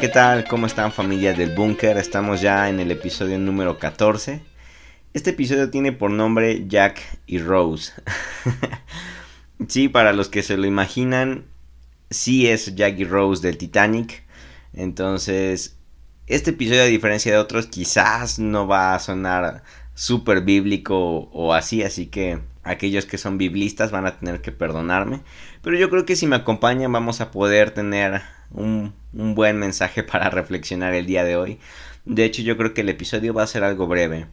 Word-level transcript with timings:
¿qué 0.00 0.08
tal? 0.08 0.44
¿Cómo 0.44 0.66
están 0.66 0.92
familia 0.92 1.32
del 1.32 1.54
búnker? 1.54 1.96
Estamos 1.96 2.42
ya 2.42 2.68
en 2.68 2.80
el 2.80 2.90
episodio 2.90 3.38
número 3.38 3.78
14. 3.78 4.42
Este 5.14 5.30
episodio 5.30 5.70
tiene 5.70 5.92
por 5.92 6.10
nombre 6.10 6.66
Jack 6.68 7.00
y 7.26 7.38
Rose. 7.38 7.94
sí, 9.68 9.88
para 9.88 10.12
los 10.12 10.28
que 10.28 10.42
se 10.42 10.58
lo 10.58 10.66
imaginan, 10.66 11.46
sí 12.10 12.46
es 12.46 12.74
Jack 12.74 12.98
y 12.98 13.04
Rose 13.04 13.40
del 13.40 13.56
Titanic. 13.56 14.22
Entonces, 14.74 15.78
este 16.26 16.50
episodio 16.50 16.82
a 16.82 16.86
diferencia 16.86 17.32
de 17.32 17.38
otros 17.38 17.66
quizás 17.66 18.38
no 18.38 18.66
va 18.66 18.94
a 18.94 18.98
sonar 18.98 19.62
súper 19.94 20.42
bíblico 20.42 21.30
o 21.32 21.54
así, 21.54 21.82
así 21.82 22.06
que 22.06 22.40
aquellos 22.66 23.06
que 23.06 23.18
son 23.18 23.38
biblistas 23.38 23.90
van 23.90 24.06
a 24.06 24.18
tener 24.18 24.40
que 24.40 24.52
perdonarme. 24.52 25.20
Pero 25.62 25.76
yo 25.76 25.88
creo 25.90 26.04
que 26.04 26.16
si 26.16 26.26
me 26.26 26.36
acompañan 26.36 26.92
vamos 26.92 27.20
a 27.20 27.30
poder 27.30 27.70
tener 27.70 28.22
un, 28.50 28.94
buen 29.12 29.58
mensaje 29.58 30.02
para 30.02 30.30
reflexionar 30.30 30.94
el 30.94 31.06
día 31.06 31.24
de 31.24 31.36
hoy. 31.36 31.58
De 32.04 32.24
hecho 32.24 32.42
yo 32.42 32.56
creo 32.56 32.74
que 32.74 32.82
el 32.82 32.88
episodio 32.88 33.34
va 33.34 33.42
a 33.42 33.48
ser 33.48 33.64
algo 33.64 33.86
breve. 33.86 34.26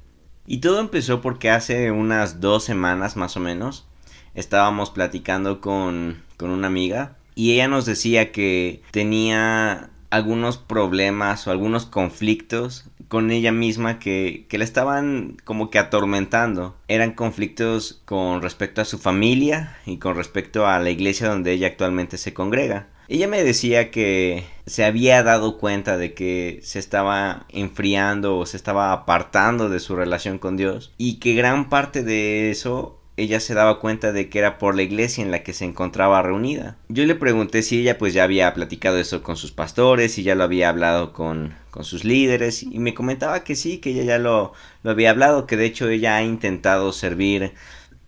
Y 0.45 0.58
todo 0.58 0.80
empezó 0.80 1.22
porque 1.22 1.50
hace 1.50 1.92
unas 1.92 2.42
dos 2.42 2.66
semanas 2.66 3.16
más 3.16 3.38
o 3.38 3.40
menos 3.40 3.88
estábamos 4.36 4.90
platicando 4.90 5.62
con, 5.62 6.22
con 6.38 6.50
una 6.50 6.68
amiga 6.68 7.16
y 7.36 7.53
ella 7.53 7.68
nos 7.68 7.86
decía 7.86 8.31
que 8.31 8.81
tenía 8.92 9.90
algunos 10.09 10.58
problemas 10.58 11.47
o 11.47 11.52
algunos 11.52 11.86
conflictos 11.86 12.86
con 13.08 13.32
ella 13.32 13.52
misma 13.52 14.00
que, 14.00 14.46
que 14.50 14.58
la 14.58 14.64
estaban 14.64 15.38
como 15.44 15.70
que 15.70 15.80
atormentando. 15.80 16.76
Eran 16.88 17.12
conflictos 17.12 18.02
con 18.06 18.42
respecto 18.42 18.82
a 18.82 18.86
su 18.86 18.98
familia 18.98 19.78
y 19.86 19.98
con 19.98 20.16
respecto 20.16 20.68
a 20.68 20.80
la 20.80 20.90
iglesia 20.90 21.30
donde 21.30 21.52
ella 21.52 21.68
actualmente 21.68 22.18
se 22.18 22.34
congrega. 22.34 22.88
Ella 23.09 23.28
me 23.28 23.44
decía 23.44 23.92
que 23.92 24.46
se 24.66 24.86
había 24.86 25.22
dado 25.24 25.58
cuenta 25.58 25.98
de 25.98 26.14
que 26.14 26.59
se 26.64 26.80
estaba 26.80 27.46
enfriando 27.50 28.38
o 28.38 28.46
se 28.46 28.58
estaba 28.58 28.94
apartando 28.94 29.70
de 29.70 29.80
su 29.80 29.96
relación 29.96 30.40
con 30.40 30.56
Dios 30.56 30.94
y 30.98 31.20
que 31.20 31.34
gran 31.34 31.70
parte 31.70 32.04
de 32.04 32.50
eso 32.50 33.03
ella 33.16 33.39
se 33.39 33.53
daba 33.53 33.80
cuenta 33.80 34.11
de 34.11 34.30
que 34.30 34.39
era 34.39 34.58
por 34.58 34.75
la 34.75 34.81
iglesia 34.81 35.23
en 35.23 35.31
la 35.31 35.44
que 35.44 35.53
se 35.53 35.66
encontraba 35.66 36.22
reunida. 36.22 36.78
Yo 36.89 37.06
le 37.06 37.16
pregunté 37.16 37.61
si 37.61 37.81
ella 37.81 37.97
pues 37.97 38.14
ya 38.14 38.23
había 38.23 38.53
platicado 38.53 38.97
eso 38.97 39.22
con 39.22 39.38
sus 39.38 39.52
pastores, 39.52 40.14
si 40.14 40.23
ya 40.23 40.36
lo 40.36 40.44
había 40.44 40.69
hablado 40.69 41.14
con, 41.14 41.53
con 41.69 41.84
sus 41.84 42.03
líderes 42.03 42.64
y 42.64 42.80
me 42.80 42.94
comentaba 42.94 43.44
que 43.44 43.56
sí, 43.56 43.78
que 43.78 43.91
ella 43.91 44.03
ya 44.03 44.17
lo, 44.17 44.53
lo 44.81 44.91
había 44.91 45.11
hablado, 45.11 45.45
que 45.45 45.58
de 45.58 45.66
hecho 45.66 45.89
ella 45.89 46.16
ha 46.16 46.23
intentado 46.23 46.91
servir 46.91 47.53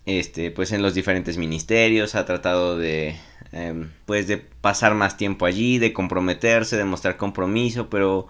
este 0.05 0.51
pues 0.51 0.71
en 0.71 0.81
los 0.81 0.93
diferentes 0.93 1.37
ministerios, 1.37 2.15
ha 2.15 2.25
tratado 2.25 2.77
de 2.77 3.15
em, 3.51 3.91
pues 4.05 4.27
de 4.27 4.37
pasar 4.37 4.95
más 4.95 5.17
tiempo 5.17 5.45
allí, 5.45 5.77
de 5.77 5.93
comprometerse, 5.93 6.77
de 6.77 6.85
mostrar 6.85 7.17
compromiso, 7.17 7.89
pero 7.89 8.27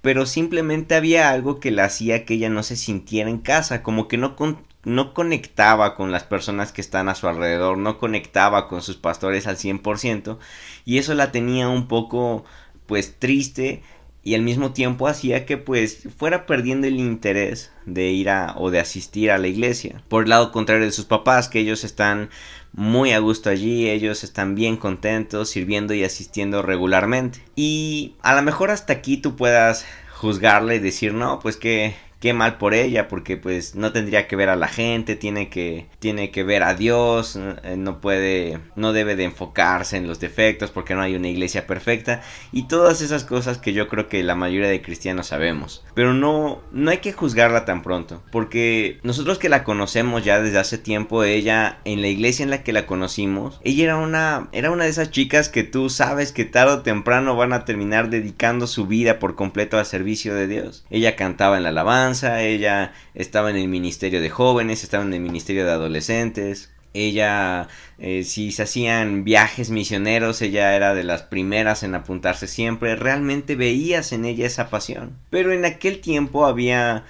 pero 0.00 0.26
simplemente 0.26 0.94
había 0.94 1.30
algo 1.30 1.60
que 1.60 1.70
la 1.70 1.84
hacía 1.84 2.24
que 2.24 2.34
ella 2.34 2.48
no 2.48 2.62
se 2.62 2.76
sintiera 2.76 3.28
en 3.30 3.38
casa, 3.38 3.82
como 3.82 4.08
que 4.08 4.16
no, 4.16 4.36
no 4.84 5.14
conectaba 5.14 5.94
con 5.94 6.12
las 6.12 6.24
personas 6.24 6.72
que 6.72 6.80
están 6.80 7.08
a 7.08 7.14
su 7.14 7.28
alrededor, 7.28 7.78
no 7.78 7.98
conectaba 7.98 8.68
con 8.68 8.82
sus 8.82 8.96
pastores 8.96 9.46
al 9.46 9.56
100% 9.56 10.38
y 10.84 10.98
eso 10.98 11.14
la 11.14 11.32
tenía 11.32 11.68
un 11.68 11.88
poco 11.88 12.44
pues 12.86 13.18
triste 13.18 13.82
y 14.22 14.34
al 14.34 14.42
mismo 14.42 14.72
tiempo 14.72 15.08
hacía 15.08 15.46
que 15.46 15.56
pues 15.56 16.08
fuera 16.16 16.44
perdiendo 16.44 16.86
el 16.86 16.98
interés 16.98 17.72
de 17.86 18.10
ir 18.10 18.28
a 18.30 18.54
o 18.58 18.70
de 18.70 18.80
asistir 18.80 19.30
a 19.30 19.38
la 19.38 19.48
iglesia. 19.48 20.02
Por 20.08 20.24
el 20.24 20.30
lado 20.30 20.52
contrario 20.52 20.84
de 20.84 20.92
sus 20.92 21.06
papás, 21.06 21.48
que 21.48 21.60
ellos 21.60 21.84
están 21.84 22.28
muy 22.72 23.12
a 23.12 23.20
gusto 23.20 23.48
allí, 23.48 23.88
ellos 23.88 24.24
están 24.24 24.54
bien 24.54 24.76
contentos 24.76 25.48
sirviendo 25.48 25.94
y 25.94 26.04
asistiendo 26.04 26.62
regularmente. 26.62 27.40
Y 27.56 28.16
a 28.20 28.34
lo 28.34 28.42
mejor 28.42 28.70
hasta 28.70 28.92
aquí 28.92 29.16
tú 29.16 29.36
puedas 29.36 29.86
juzgarle 30.14 30.76
y 30.76 30.80
decir, 30.80 31.14
no, 31.14 31.38
pues 31.38 31.56
que 31.56 31.94
qué 32.20 32.32
mal 32.32 32.58
por 32.58 32.74
ella 32.74 33.08
porque 33.08 33.36
pues 33.36 33.74
no 33.74 33.92
tendría 33.92 34.26
que 34.26 34.36
ver 34.36 34.48
a 34.48 34.56
la 34.56 34.68
gente 34.68 35.14
tiene 35.14 35.48
que 35.48 35.86
tiene 35.98 36.30
que 36.30 36.42
ver 36.42 36.62
a 36.62 36.74
Dios 36.74 37.36
eh, 37.36 37.76
no 37.76 38.00
puede 38.00 38.58
no 38.74 38.92
debe 38.92 39.14
de 39.14 39.24
enfocarse 39.24 39.96
en 39.96 40.06
los 40.06 40.18
defectos 40.18 40.70
porque 40.70 40.94
no 40.94 41.02
hay 41.02 41.14
una 41.14 41.28
iglesia 41.28 41.66
perfecta 41.66 42.22
y 42.52 42.66
todas 42.66 43.02
esas 43.02 43.24
cosas 43.24 43.58
que 43.58 43.72
yo 43.72 43.88
creo 43.88 44.08
que 44.08 44.22
la 44.22 44.34
mayoría 44.34 44.68
de 44.68 44.82
cristianos 44.82 45.28
sabemos. 45.28 45.84
Pero 45.94 46.12
no 46.12 46.60
no 46.72 46.90
hay 46.90 46.98
que 46.98 47.12
juzgarla 47.12 47.64
tan 47.64 47.82
pronto 47.82 48.22
porque 48.32 48.98
nosotros 49.02 49.38
que 49.38 49.48
la 49.48 49.64
conocemos 49.64 50.24
ya 50.24 50.40
desde 50.40 50.58
hace 50.58 50.78
tiempo 50.78 51.22
ella 51.22 51.78
en 51.84 52.02
la 52.02 52.08
iglesia 52.08 52.42
en 52.42 52.50
la 52.50 52.62
que 52.62 52.72
la 52.72 52.86
conocimos 52.86 53.60
ella 53.62 53.84
era 53.84 53.96
una 53.96 54.48
era 54.52 54.70
una 54.70 54.84
de 54.84 54.90
esas 54.90 55.10
chicas 55.10 55.48
que 55.48 55.62
tú 55.62 55.88
sabes 55.88 56.32
que 56.32 56.44
tarde 56.44 56.72
o 56.72 56.82
temprano 56.82 57.36
van 57.36 57.52
a 57.52 57.64
terminar 57.64 58.10
dedicando 58.10 58.66
su 58.66 58.86
vida 58.86 59.18
por 59.18 59.36
completo 59.36 59.78
al 59.78 59.86
servicio 59.86 60.34
de 60.34 60.46
Dios. 60.48 60.84
Ella 60.90 61.16
cantaba 61.16 61.56
en 61.56 61.62
la 61.62 61.68
alabanza 61.68 62.07
ella 62.12 62.92
estaba 63.14 63.50
en 63.50 63.56
el 63.56 63.68
Ministerio 63.68 64.20
de 64.20 64.30
Jóvenes, 64.30 64.82
estaba 64.82 65.04
en 65.04 65.14
el 65.14 65.20
Ministerio 65.20 65.64
de 65.64 65.72
Adolescentes, 65.72 66.70
ella, 66.94 67.68
eh, 67.98 68.24
si 68.24 68.50
se 68.50 68.62
hacían 68.62 69.24
viajes 69.24 69.70
misioneros, 69.70 70.42
ella 70.42 70.74
era 70.74 70.94
de 70.94 71.04
las 71.04 71.22
primeras 71.22 71.82
en 71.82 71.94
apuntarse 71.94 72.46
siempre, 72.46 72.96
realmente 72.96 73.56
veías 73.56 74.12
en 74.12 74.24
ella 74.24 74.46
esa 74.46 74.70
pasión. 74.70 75.18
Pero 75.30 75.52
en 75.52 75.64
aquel 75.64 76.00
tiempo 76.00 76.46
había 76.46 77.04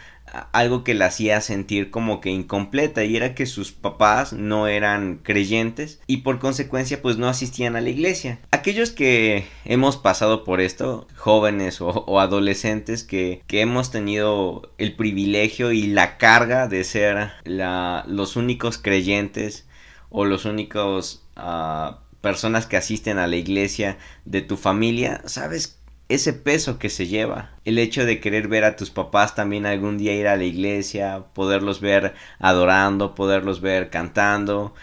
algo 0.52 0.84
que 0.84 0.94
la 0.94 1.06
hacía 1.06 1.40
sentir 1.40 1.90
como 1.90 2.20
que 2.20 2.30
incompleta 2.30 3.04
y 3.04 3.16
era 3.16 3.34
que 3.34 3.46
sus 3.46 3.72
papás 3.72 4.32
no 4.32 4.66
eran 4.66 5.20
creyentes 5.22 6.00
y 6.06 6.18
por 6.18 6.38
consecuencia 6.38 7.00
pues 7.00 7.16
no 7.16 7.28
asistían 7.28 7.76
a 7.76 7.80
la 7.80 7.90
iglesia. 7.90 8.38
Aquellos 8.58 8.90
que 8.90 9.46
hemos 9.64 9.96
pasado 9.96 10.42
por 10.42 10.60
esto, 10.60 11.06
jóvenes 11.14 11.80
o, 11.80 12.18
adolescentes 12.18 13.04
que, 13.04 13.44
hemos 13.50 13.92
tenido 13.92 14.72
el 14.78 14.96
privilegio 14.96 15.70
y 15.70 15.86
la 15.86 16.18
carga 16.18 16.66
de 16.66 16.82
ser 16.82 17.30
los 17.44 18.34
únicos 18.34 18.76
creyentes 18.78 19.68
o 20.10 20.24
los 20.24 20.44
únicos 20.44 21.22
ah, 21.36 22.00
personas 22.20 22.66
que 22.66 22.76
asisten 22.76 23.18
a 23.18 23.28
la 23.28 23.36
iglesia 23.36 23.96
de 24.24 24.42
tu 24.42 24.56
familia, 24.56 25.22
sabes 25.26 25.78
ese 26.08 26.32
peso 26.32 26.80
que 26.80 26.90
se 26.90 27.06
lleva. 27.06 27.52
El 27.64 27.78
hecho 27.78 28.04
de 28.04 28.18
querer 28.18 28.48
ver 28.48 28.64
a 28.64 28.74
tus 28.74 28.90
papás 28.90 29.36
también 29.36 29.66
algún 29.66 29.98
día 29.98 30.14
ir 30.14 30.26
a 30.26 30.36
la 30.36 30.44
iglesia, 30.44 31.26
poderlos 31.32 31.80
ver 31.80 32.14
adorando, 32.40 33.14
poderlos 33.14 33.60
ver 33.60 33.88
cantando, 33.88 34.74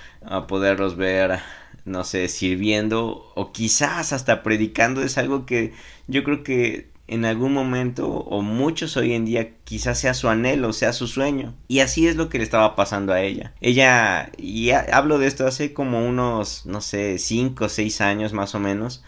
poderlos 0.47 0.95
ver, 0.95 1.41
no 1.85 2.03
sé, 2.03 2.27
sirviendo 2.27 3.31
o 3.35 3.51
quizás 3.51 4.13
hasta 4.13 4.43
predicando 4.43 5.01
es 5.03 5.17
algo 5.17 5.45
que 5.45 5.73
yo 6.07 6.23
creo 6.23 6.43
que 6.43 6.89
en 7.07 7.25
algún 7.25 7.53
momento 7.53 8.07
o 8.09 8.41
muchos 8.41 8.97
hoy 8.97 9.13
en 9.13 9.25
día 9.25 9.51
quizás 9.63 9.99
sea 9.99 10.15
su 10.15 10.27
anhelo, 10.27 10.73
sea 10.73 10.91
su 10.93 11.07
sueño. 11.07 11.53
Y 11.67 11.79
así 11.79 12.07
es 12.07 12.15
lo 12.15 12.29
que 12.29 12.39
le 12.39 12.43
estaba 12.43 12.75
pasando 12.75 13.13
a 13.13 13.21
ella. 13.21 13.53
Ella, 13.61 14.31
y 14.37 14.71
hablo 14.71 15.19
de 15.19 15.27
esto 15.27 15.45
hace 15.45 15.73
como 15.73 16.05
unos, 16.07 16.65
no 16.65 16.81
sé, 16.81 17.19
5 17.19 17.65
o 17.65 17.69
6 17.69 18.01
años 18.01 18.33
más 18.33 18.55
o 18.55 18.59
menos 18.59 19.03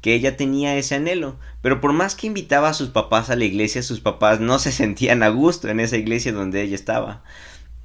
que 0.00 0.14
ella 0.14 0.36
tenía 0.36 0.76
ese 0.76 0.94
anhelo, 0.94 1.36
pero 1.62 1.80
por 1.80 1.92
más 1.92 2.14
que 2.14 2.26
invitaba 2.26 2.70
a 2.70 2.74
sus 2.74 2.88
papás 2.88 3.30
a 3.30 3.36
la 3.36 3.44
iglesia, 3.44 3.82
sus 3.82 4.00
papás 4.00 4.40
no 4.40 4.58
se 4.58 4.72
sentían 4.72 5.22
a 5.22 5.28
gusto 5.28 5.68
en 5.68 5.80
esa 5.80 5.96
iglesia 5.96 6.32
donde 6.32 6.62
ella 6.62 6.74
estaba. 6.74 7.22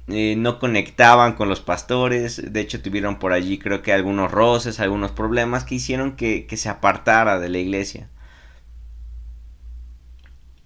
Eh, 0.08 0.36
no 0.36 0.60
conectaban 0.60 1.34
con 1.34 1.48
los 1.48 1.60
pastores, 1.60 2.52
de 2.52 2.60
hecho 2.60 2.80
tuvieron 2.80 3.18
por 3.18 3.32
allí 3.32 3.58
creo 3.58 3.82
que 3.82 3.92
algunos 3.92 4.30
roces, 4.30 4.78
algunos 4.78 5.10
problemas 5.10 5.64
que 5.64 5.74
hicieron 5.76 6.14
que, 6.14 6.46
que 6.46 6.56
se 6.56 6.68
apartara 6.68 7.40
de 7.40 7.48
la 7.48 7.58
iglesia. 7.58 8.08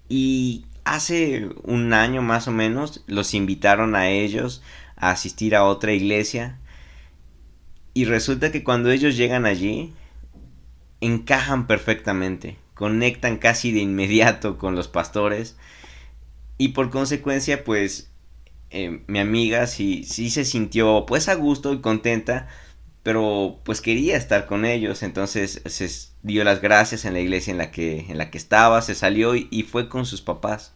Y 0.09 0.65
hace 0.83 1.49
un 1.63 1.93
año 1.93 2.21
más 2.21 2.47
o 2.47 2.51
menos 2.51 3.03
los 3.07 3.33
invitaron 3.33 3.95
a 3.95 4.09
ellos 4.09 4.61
a 4.95 5.11
asistir 5.11 5.55
a 5.55 5.63
otra 5.63 5.93
iglesia 5.93 6.59
y 7.93 8.05
resulta 8.05 8.51
que 8.51 8.63
cuando 8.63 8.91
ellos 8.91 9.17
llegan 9.17 9.45
allí 9.45 9.93
encajan 11.01 11.65
perfectamente, 11.67 12.57
conectan 12.73 13.37
casi 13.37 13.71
de 13.71 13.79
inmediato 13.79 14.57
con 14.57 14.75
los 14.75 14.87
pastores 14.87 15.57
y 16.57 16.69
por 16.69 16.89
consecuencia 16.89 17.63
pues 17.63 18.10
eh, 18.71 19.03
mi 19.07 19.19
amiga 19.19 19.67
sí, 19.67 20.03
sí 20.03 20.29
se 20.29 20.45
sintió 20.45 21.05
pues 21.07 21.29
a 21.29 21.35
gusto 21.35 21.73
y 21.73 21.81
contenta, 21.81 22.47
pero 23.03 23.59
pues 23.63 23.81
quería 23.81 24.17
estar 24.17 24.45
con 24.47 24.65
ellos, 24.65 25.03
entonces 25.03 25.61
se 25.65 25.89
dio 26.23 26.43
las 26.43 26.61
gracias 26.61 27.05
en 27.05 27.13
la 27.13 27.19
iglesia 27.19 27.51
en 27.51 27.57
la 27.57 27.71
que, 27.71 28.05
en 28.09 28.17
la 28.17 28.31
que 28.31 28.37
estaba, 28.37 28.81
se 28.81 28.95
salió 28.95 29.35
y, 29.35 29.47
y 29.51 29.63
fue 29.63 29.89
con 29.89 30.05
sus 30.05 30.21
papás, 30.21 30.73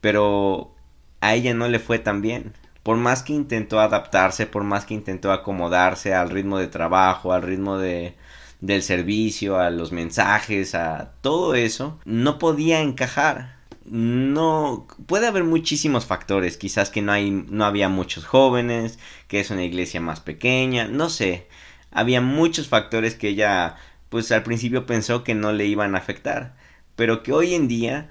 pero 0.00 0.74
a 1.20 1.34
ella 1.34 1.54
no 1.54 1.68
le 1.68 1.78
fue 1.78 1.98
tan 1.98 2.22
bien. 2.22 2.54
Por 2.82 2.96
más 2.98 3.22
que 3.22 3.32
intentó 3.32 3.80
adaptarse, 3.80 4.46
por 4.46 4.62
más 4.64 4.84
que 4.86 4.94
intentó 4.94 5.32
acomodarse 5.32 6.14
al 6.14 6.30
ritmo 6.30 6.58
de 6.58 6.68
trabajo, 6.68 7.32
al 7.32 7.42
ritmo 7.42 7.78
de, 7.78 8.14
del 8.60 8.82
servicio, 8.82 9.58
a 9.58 9.70
los 9.70 9.92
mensajes, 9.92 10.74
a 10.74 11.12
todo 11.20 11.54
eso, 11.54 11.98
no 12.04 12.38
podía 12.38 12.80
encajar. 12.80 13.55
No 13.88 14.86
puede 15.06 15.28
haber 15.28 15.44
muchísimos 15.44 16.06
factores, 16.06 16.56
quizás 16.56 16.90
que 16.90 17.02
no 17.02 17.12
hay 17.12 17.30
no 17.30 17.64
había 17.64 17.88
muchos 17.88 18.24
jóvenes, 18.24 18.98
que 19.28 19.38
es 19.40 19.50
una 19.50 19.64
iglesia 19.64 20.00
más 20.00 20.20
pequeña, 20.20 20.88
no 20.88 21.08
sé. 21.08 21.46
Había 21.92 22.20
muchos 22.20 22.68
factores 22.68 23.14
que 23.14 23.28
ella 23.28 23.76
pues 24.08 24.32
al 24.32 24.42
principio 24.42 24.86
pensó 24.86 25.24
que 25.24 25.34
no 25.34 25.52
le 25.52 25.66
iban 25.66 25.94
a 25.94 25.98
afectar, 25.98 26.56
pero 26.96 27.22
que 27.22 27.32
hoy 27.32 27.54
en 27.54 27.68
día 27.68 28.10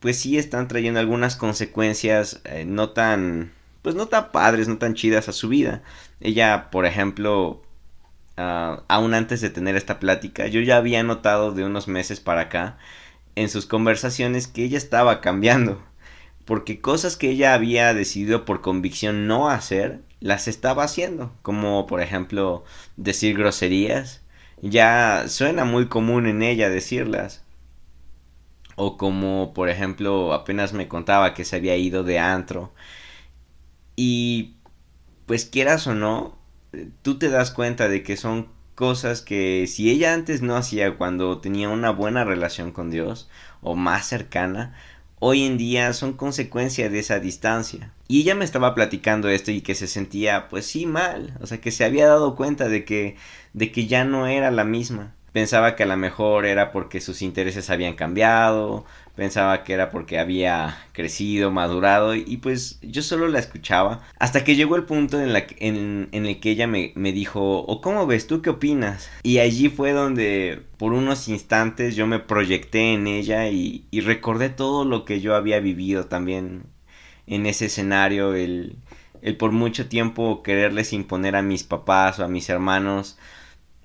pues 0.00 0.18
sí 0.20 0.38
están 0.38 0.68
trayendo 0.68 1.00
algunas 1.00 1.36
consecuencias 1.36 2.40
eh, 2.44 2.64
no 2.66 2.90
tan 2.90 3.52
pues 3.82 3.94
no 3.96 4.06
tan 4.08 4.32
padres, 4.32 4.68
no 4.68 4.78
tan 4.78 4.94
chidas 4.94 5.28
a 5.28 5.32
su 5.32 5.48
vida. 5.48 5.82
Ella, 6.20 6.70
por 6.70 6.86
ejemplo, 6.86 7.62
ah, 8.36 8.82
aún 8.88 9.14
antes 9.14 9.40
de 9.40 9.50
tener 9.50 9.76
esta 9.76 9.98
plática, 10.00 10.46
yo 10.46 10.60
ya 10.60 10.76
había 10.76 11.02
notado 11.02 11.52
de 11.52 11.64
unos 11.64 11.88
meses 11.88 12.20
para 12.20 12.42
acá 12.42 12.78
en 13.38 13.48
sus 13.48 13.66
conversaciones 13.66 14.48
que 14.48 14.64
ella 14.64 14.78
estaba 14.78 15.20
cambiando, 15.20 15.80
porque 16.44 16.80
cosas 16.80 17.16
que 17.16 17.30
ella 17.30 17.54
había 17.54 17.94
decidido 17.94 18.44
por 18.44 18.62
convicción 18.62 19.28
no 19.28 19.48
hacer, 19.48 20.00
las 20.18 20.48
estaba 20.48 20.82
haciendo, 20.82 21.32
como 21.42 21.86
por 21.86 22.00
ejemplo 22.00 22.64
decir 22.96 23.38
groserías, 23.38 24.22
ya 24.60 25.26
suena 25.28 25.64
muy 25.64 25.86
común 25.86 26.26
en 26.26 26.42
ella 26.42 26.68
decirlas. 26.68 27.44
O 28.74 28.96
como 28.96 29.54
por 29.54 29.68
ejemplo 29.68 30.32
apenas 30.32 30.72
me 30.72 30.88
contaba 30.88 31.34
que 31.34 31.44
se 31.44 31.56
había 31.56 31.76
ido 31.76 32.02
de 32.02 32.18
antro. 32.18 32.72
Y 33.94 34.56
pues 35.26 35.44
quieras 35.44 35.86
o 35.86 35.94
no, 35.94 36.36
tú 37.02 37.18
te 37.18 37.28
das 37.28 37.52
cuenta 37.52 37.88
de 37.88 38.02
que 38.02 38.16
son 38.16 38.48
cosas 38.78 39.22
que 39.22 39.66
si 39.66 39.90
ella 39.90 40.14
antes 40.14 40.40
no 40.40 40.54
hacía 40.54 40.96
cuando 40.96 41.40
tenía 41.40 41.68
una 41.68 41.90
buena 41.90 42.22
relación 42.22 42.70
con 42.70 42.90
Dios 42.90 43.28
o 43.60 43.74
más 43.74 44.06
cercana, 44.06 44.76
hoy 45.18 45.42
en 45.46 45.58
día 45.58 45.92
son 45.92 46.12
consecuencia 46.12 46.88
de 46.88 47.00
esa 47.00 47.18
distancia. 47.18 47.92
Y 48.06 48.20
ella 48.20 48.36
me 48.36 48.44
estaba 48.44 48.76
platicando 48.76 49.30
esto 49.30 49.50
y 49.50 49.62
que 49.62 49.74
se 49.74 49.88
sentía 49.88 50.48
pues 50.48 50.64
sí 50.66 50.86
mal, 50.86 51.36
o 51.40 51.48
sea 51.48 51.60
que 51.60 51.72
se 51.72 51.84
había 51.84 52.06
dado 52.06 52.36
cuenta 52.36 52.68
de 52.68 52.84
que 52.84 53.16
de 53.52 53.72
que 53.72 53.88
ya 53.88 54.04
no 54.04 54.28
era 54.28 54.52
la 54.52 54.62
misma. 54.62 55.12
Pensaba 55.32 55.76
que 55.76 55.82
a 55.82 55.86
lo 55.86 55.96
mejor 55.96 56.46
era 56.46 56.72
porque 56.72 57.00
sus 57.00 57.22
intereses 57.22 57.70
habían 57.70 57.94
cambiado, 57.94 58.84
pensaba 59.14 59.64
que 59.64 59.72
era 59.72 59.90
porque 59.90 60.18
había 60.18 60.78
crecido, 60.92 61.50
madurado 61.50 62.14
y 62.14 62.36
pues 62.38 62.78
yo 62.82 63.02
solo 63.02 63.26
la 63.28 63.40
escuchaba 63.40 64.00
hasta 64.18 64.44
que 64.44 64.54
llegó 64.54 64.76
el 64.76 64.84
punto 64.84 65.20
en, 65.20 66.08
en, 66.12 66.26
el 66.26 66.40
que 66.40 66.50
ella 66.50 66.66
me, 66.66 66.92
me 66.94 67.12
dijo, 67.12 67.58
o 67.60 67.80
cómo 67.80 68.06
ves, 68.06 68.26
tú 68.26 68.42
qué 68.42 68.50
opinas? 68.50 69.10
Y 69.24 69.38
allí 69.38 69.68
fue 69.68 69.92
donde 69.92 70.62
por 70.76 70.92
unos 70.92 71.28
instantes 71.28 71.96
yo 71.96 72.06
me 72.06 72.20
proyecté 72.20 72.94
en 72.94 73.06
ella 73.06 73.48
y, 73.48 73.86
y 73.90 74.00
recordé 74.00 74.50
todo 74.50 74.84
lo 74.84 75.04
que 75.04 75.20
yo 75.20 75.34
había 75.34 75.60
vivido 75.60 76.06
también 76.06 76.62
en 77.26 77.46
ese 77.46 77.66
escenario, 77.66 78.34
el, 78.34 78.76
el 79.22 79.36
por 79.36 79.52
mucho 79.52 79.88
tiempo 79.88 80.42
quererles 80.42 80.92
imponer 80.92 81.36
a 81.36 81.42
mis 81.42 81.64
papás 81.64 82.18
o 82.18 82.24
a 82.24 82.28
mis 82.28 82.48
hermanos 82.48 83.18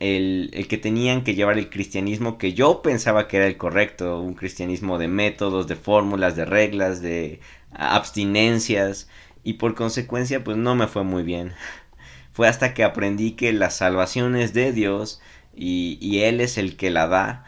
el, 0.03 0.67
que 0.69 0.77
tenían 0.77 1.23
que 1.23 1.35
llevar 1.35 1.57
el 1.57 1.69
cristianismo 1.69 2.37
que 2.37 2.53
yo 2.53 2.81
pensaba 2.81 3.27
que 3.27 3.37
era 3.37 3.47
el 3.47 3.57
correcto, 3.57 4.19
un 4.19 4.33
cristianismo 4.33 4.97
de 4.97 5.07
métodos, 5.07 5.67
de 5.67 5.75
fórmulas, 5.75 6.35
de 6.35 6.45
reglas, 6.45 7.01
de 7.01 7.39
abstinencias 7.71 9.07
y 9.43 9.53
por 9.53 9.75
consecuencia 9.75 10.43
pues 10.43 10.57
no 10.57 10.75
me 10.75 10.87
fue 10.87 11.03
muy 11.03 11.23
bien. 11.23 11.53
Fue 12.33 12.47
hasta 12.47 12.73
que 12.73 12.83
aprendí 12.83 13.33
que 13.33 13.53
la 13.53 13.69
salvación 13.69 14.35
es 14.35 14.53
de 14.53 14.71
Dios 14.73 15.21
y 15.55 16.19
Él 16.21 16.41
es 16.41 16.57
el 16.57 16.77
que 16.77 16.89
la 16.89 17.07
da 17.07 17.45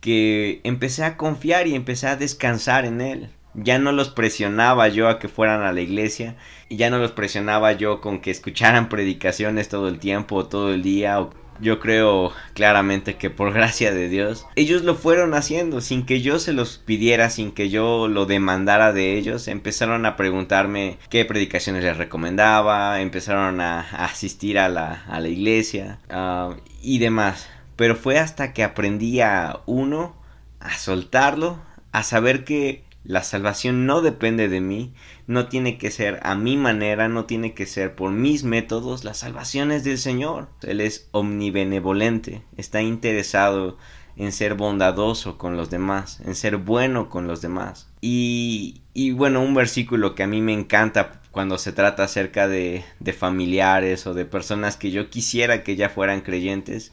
que 0.00 0.60
empecé 0.64 1.04
a 1.04 1.16
confiar 1.16 1.66
y 1.66 1.74
empecé 1.74 2.08
a 2.08 2.16
descansar 2.16 2.84
en 2.84 3.00
Él. 3.00 3.30
Ya 3.54 3.78
no 3.78 3.92
los 3.92 4.10
presionaba 4.10 4.88
yo 4.88 5.08
a 5.08 5.18
que 5.18 5.28
fueran 5.28 5.62
a 5.62 5.72
la 5.72 5.80
iglesia 5.80 6.36
y 6.68 6.76
ya 6.76 6.90
no 6.90 6.98
los 6.98 7.12
presionaba 7.12 7.72
yo 7.72 8.00
con 8.00 8.20
que 8.20 8.30
escucharan 8.30 8.88
predicaciones 8.90 9.68
todo 9.68 9.88
el 9.88 9.98
tiempo, 9.98 10.46
todo 10.46 10.72
el 10.72 10.82
día. 10.82 11.26
Yo 11.60 11.80
creo 11.80 12.32
claramente 12.54 13.16
que 13.16 13.30
por 13.30 13.52
gracia 13.54 13.92
de 13.92 14.08
Dios, 14.08 14.46
ellos 14.54 14.82
lo 14.82 14.94
fueron 14.94 15.34
haciendo 15.34 15.80
sin 15.80 16.06
que 16.06 16.20
yo 16.20 16.38
se 16.38 16.52
los 16.52 16.78
pidiera, 16.78 17.30
sin 17.30 17.50
que 17.52 17.68
yo 17.68 18.06
lo 18.06 18.26
demandara 18.26 18.92
de 18.92 19.16
ellos. 19.18 19.48
Empezaron 19.48 20.06
a 20.06 20.16
preguntarme 20.16 20.98
qué 21.10 21.24
predicaciones 21.24 21.82
les 21.82 21.96
recomendaba, 21.96 23.00
empezaron 23.00 23.60
a, 23.60 23.80
asistir 23.80 24.58
a 24.58 24.68
la, 24.68 25.04
a 25.08 25.20
la 25.20 25.28
iglesia 25.28 25.98
uh, 26.10 26.54
y 26.80 26.98
demás. 26.98 27.48
Pero 27.76 27.96
fue 27.96 28.18
hasta 28.18 28.52
que 28.52 28.64
aprendí 28.64 29.20
a 29.20 29.60
uno, 29.66 30.16
a 30.60 30.76
soltarlo, 30.76 31.60
a 31.92 32.02
saber 32.02 32.44
que 32.44 32.82
la 33.04 33.22
salvación 33.22 33.86
no 33.86 34.02
depende 34.02 34.48
de 34.48 34.60
mí, 34.60 34.92
no 35.26 35.48
tiene 35.48 35.78
que 35.78 35.90
ser 35.90 36.20
a 36.22 36.34
mi 36.34 36.56
manera, 36.56 37.08
no 37.08 37.24
tiene 37.24 37.54
que 37.54 37.66
ser 37.66 37.94
por 37.94 38.10
mis 38.10 38.44
métodos, 38.44 39.04
la 39.04 39.14
salvación 39.14 39.72
es 39.72 39.84
del 39.84 39.98
Señor. 39.98 40.48
Él 40.62 40.80
es 40.80 41.08
omnibenevolente, 41.12 42.42
está 42.56 42.82
interesado 42.82 43.78
en 44.16 44.32
ser 44.32 44.54
bondadoso 44.54 45.38
con 45.38 45.56
los 45.56 45.70
demás, 45.70 46.20
en 46.26 46.34
ser 46.34 46.56
bueno 46.56 47.08
con 47.08 47.28
los 47.28 47.40
demás. 47.40 47.88
Y, 48.00 48.82
y 48.92 49.12
bueno, 49.12 49.40
un 49.42 49.54
versículo 49.54 50.14
que 50.14 50.24
a 50.24 50.26
mí 50.26 50.40
me 50.42 50.52
encanta 50.52 51.22
cuando 51.30 51.56
se 51.56 51.72
trata 51.72 52.02
acerca 52.02 52.48
de, 52.48 52.84
de 52.98 53.12
familiares 53.12 54.06
o 54.08 54.14
de 54.14 54.24
personas 54.24 54.76
que 54.76 54.90
yo 54.90 55.08
quisiera 55.08 55.62
que 55.62 55.76
ya 55.76 55.88
fueran 55.88 56.20
creyentes, 56.20 56.92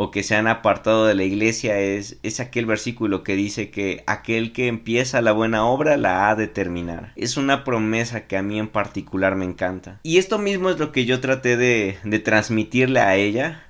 o 0.00 0.12
que 0.12 0.22
se 0.22 0.36
han 0.36 0.46
apartado 0.46 1.06
de 1.06 1.16
la 1.16 1.24
iglesia 1.24 1.80
es, 1.80 2.18
es 2.22 2.38
aquel 2.38 2.66
versículo 2.66 3.24
que 3.24 3.34
dice 3.34 3.70
que 3.70 4.04
aquel 4.06 4.52
que 4.52 4.68
empieza 4.68 5.20
la 5.22 5.32
buena 5.32 5.64
obra 5.64 5.96
la 5.96 6.30
ha 6.30 6.36
de 6.36 6.46
terminar. 6.46 7.12
Es 7.16 7.36
una 7.36 7.64
promesa 7.64 8.28
que 8.28 8.36
a 8.36 8.42
mí 8.42 8.60
en 8.60 8.68
particular 8.68 9.34
me 9.34 9.44
encanta. 9.44 9.98
Y 10.04 10.18
esto 10.18 10.38
mismo 10.38 10.70
es 10.70 10.78
lo 10.78 10.92
que 10.92 11.04
yo 11.04 11.18
traté 11.18 11.56
de, 11.56 11.98
de 12.04 12.18
transmitirle 12.20 13.00
a 13.00 13.16
ella. 13.16 13.64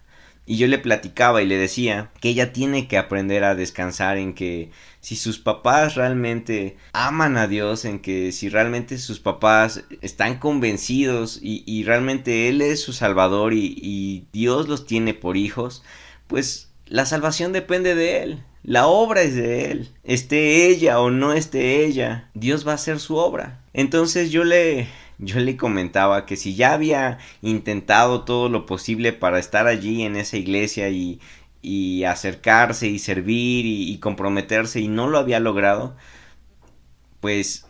Y 0.44 0.58
yo 0.58 0.66
le 0.66 0.76
platicaba 0.76 1.40
y 1.40 1.46
le 1.46 1.56
decía 1.56 2.10
que 2.20 2.28
ella 2.28 2.52
tiene 2.52 2.88
que 2.88 2.98
aprender 2.98 3.44
a 3.44 3.54
descansar 3.54 4.18
en 4.18 4.34
que 4.34 4.70
si 5.00 5.16
sus 5.16 5.38
papás 5.38 5.94
realmente 5.94 6.76
aman 6.92 7.38
a 7.38 7.46
Dios, 7.46 7.86
en 7.86 8.00
que 8.00 8.32
si 8.32 8.50
realmente 8.50 8.98
sus 8.98 9.18
papás 9.18 9.84
están 10.02 10.38
convencidos 10.38 11.38
y, 11.42 11.64
y 11.66 11.84
realmente 11.84 12.50
Él 12.50 12.60
es 12.60 12.82
su 12.82 12.92
Salvador 12.92 13.54
y, 13.54 13.78
y 13.80 14.26
Dios 14.32 14.68
los 14.68 14.84
tiene 14.84 15.14
por 15.14 15.38
hijos, 15.38 15.82
pues 16.28 16.70
la 16.86 17.06
salvación 17.06 17.52
depende 17.52 17.94
de 17.94 18.22
Él. 18.22 18.44
La 18.62 18.86
obra 18.86 19.22
es 19.22 19.34
de 19.34 19.70
Él. 19.70 19.88
Esté 20.04 20.68
ella 20.68 21.00
o 21.00 21.10
no 21.10 21.32
esté 21.32 21.84
ella, 21.84 22.30
Dios 22.34 22.66
va 22.66 22.72
a 22.72 22.74
hacer 22.76 23.00
su 23.00 23.16
obra. 23.16 23.60
Entonces 23.72 24.30
yo 24.30 24.44
le, 24.44 24.88
yo 25.18 25.40
le 25.40 25.56
comentaba 25.56 26.26
que 26.26 26.36
si 26.36 26.54
ya 26.54 26.72
había 26.74 27.18
intentado 27.42 28.24
todo 28.24 28.48
lo 28.48 28.66
posible 28.66 29.12
para 29.12 29.38
estar 29.38 29.66
allí 29.66 30.02
en 30.02 30.16
esa 30.16 30.36
iglesia 30.36 30.90
y, 30.90 31.20
y 31.62 32.04
acercarse 32.04 32.88
y 32.88 32.98
servir 32.98 33.66
y, 33.66 33.90
y 33.92 33.98
comprometerse 33.98 34.80
y 34.80 34.88
no 34.88 35.08
lo 35.08 35.18
había 35.18 35.40
logrado, 35.40 35.96
pues 37.20 37.67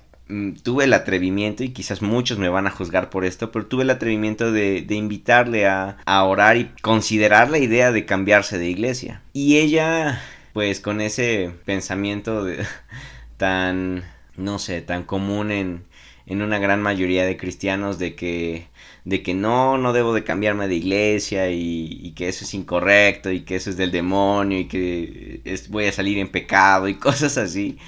tuve 0.63 0.85
el 0.85 0.93
atrevimiento, 0.93 1.65
y 1.65 1.71
quizás 1.71 2.03
muchos 2.03 2.39
me 2.39 2.49
van 2.49 2.67
a 2.67 2.71
juzgar 2.71 3.11
por 3.11 3.25
esto, 3.25 3.51
pero 3.51 3.67
tuve 3.67 3.83
el 3.83 3.91
atrevimiento 3.91 4.53
de, 4.53 4.83
de 4.83 4.95
invitarle 4.95 5.67
a, 5.67 5.99
a, 6.05 6.25
orar 6.25 6.57
y 6.57 6.71
considerar 6.83 7.51
la 7.51 7.59
idea 7.59 7.93
de 7.93 8.05
cambiarse 8.05 8.59
de 8.59 8.69
iglesia. 8.69 9.23
Y 9.33 9.57
ella, 9.59 10.21
pues 10.53 10.81
con 10.81 11.01
ese 11.01 11.53
pensamiento 11.65 12.45
de, 12.45 12.65
tan, 13.37 14.05
no 14.37 14.59
sé, 14.59 14.83
tan 14.83 15.05
común 15.05 15.51
en, 15.51 15.85
en 16.27 16.43
una 16.43 16.59
gran 16.59 16.83
mayoría 16.83 17.25
de 17.25 17.37
cristianos 17.37 17.99
de 17.99 18.15
que 18.15 18.69
de 19.09 19.23
que 19.23 19.33
no, 19.33 19.79
no 19.79 19.95
debo 19.95 20.13
de 20.13 20.23
cambiarme 20.23 20.69
de 20.69 20.75
iglesia 20.75 21.51
y, 21.51 22.13
que 22.15 22.29
eso 22.29 22.45
es 22.45 22.53
incorrecto 22.53 23.31
y 23.31 23.41
que 23.41 23.57
eso 23.57 23.71
es 23.71 23.79
del 23.79 23.91
demonio 23.91 24.59
y 24.59 24.69
que 24.69 25.41
voy 25.71 25.87
a 25.87 25.93
salir 25.93 26.19
en 26.19 26.29
pecado 26.29 26.89
y 26.89 26.95
cosas 26.99 27.39
así 27.39 27.79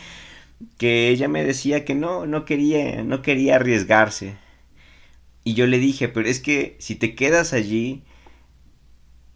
que 0.78 1.08
ella 1.08 1.28
me 1.28 1.44
decía 1.44 1.84
que 1.84 1.94
no, 1.94 2.26
no 2.26 2.44
quería, 2.44 3.02
no 3.04 3.22
quería 3.22 3.56
arriesgarse. 3.56 4.36
Y 5.44 5.54
yo 5.54 5.66
le 5.66 5.78
dije, 5.78 6.08
pero 6.08 6.28
es 6.28 6.40
que 6.40 6.76
si 6.78 6.94
te 6.96 7.14
quedas 7.14 7.52
allí 7.52 8.02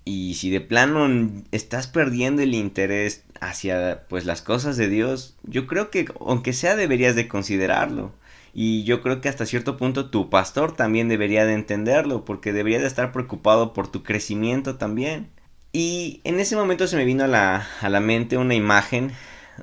y 0.04 0.34
si 0.34 0.50
de 0.50 0.60
plano 0.60 1.08
estás 1.50 1.86
perdiendo 1.86 2.42
el 2.42 2.54
interés 2.54 3.24
hacia 3.40 4.06
pues 4.08 4.26
las 4.26 4.42
cosas 4.42 4.76
de 4.76 4.88
Dios, 4.88 5.36
yo 5.44 5.66
creo 5.66 5.90
que 5.90 6.06
aunque 6.20 6.52
sea 6.52 6.76
deberías 6.76 7.16
de 7.16 7.28
considerarlo. 7.28 8.14
Y 8.52 8.84
yo 8.84 9.02
creo 9.02 9.20
que 9.20 9.28
hasta 9.28 9.46
cierto 9.46 9.76
punto 9.76 10.10
tu 10.10 10.30
pastor 10.30 10.76
también 10.76 11.08
debería 11.08 11.44
de 11.44 11.54
entenderlo, 11.54 12.24
porque 12.24 12.52
debería 12.52 12.78
de 12.80 12.86
estar 12.86 13.10
preocupado 13.12 13.72
por 13.72 13.88
tu 13.88 14.02
crecimiento 14.04 14.76
también. 14.76 15.30
Y 15.72 16.20
en 16.24 16.38
ese 16.38 16.54
momento 16.56 16.86
se 16.86 16.96
me 16.96 17.04
vino 17.04 17.24
a 17.24 17.26
la, 17.28 17.66
a 17.80 17.88
la 17.88 18.00
mente 18.00 18.36
una 18.36 18.54
imagen 18.54 19.10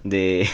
de, 0.03 0.50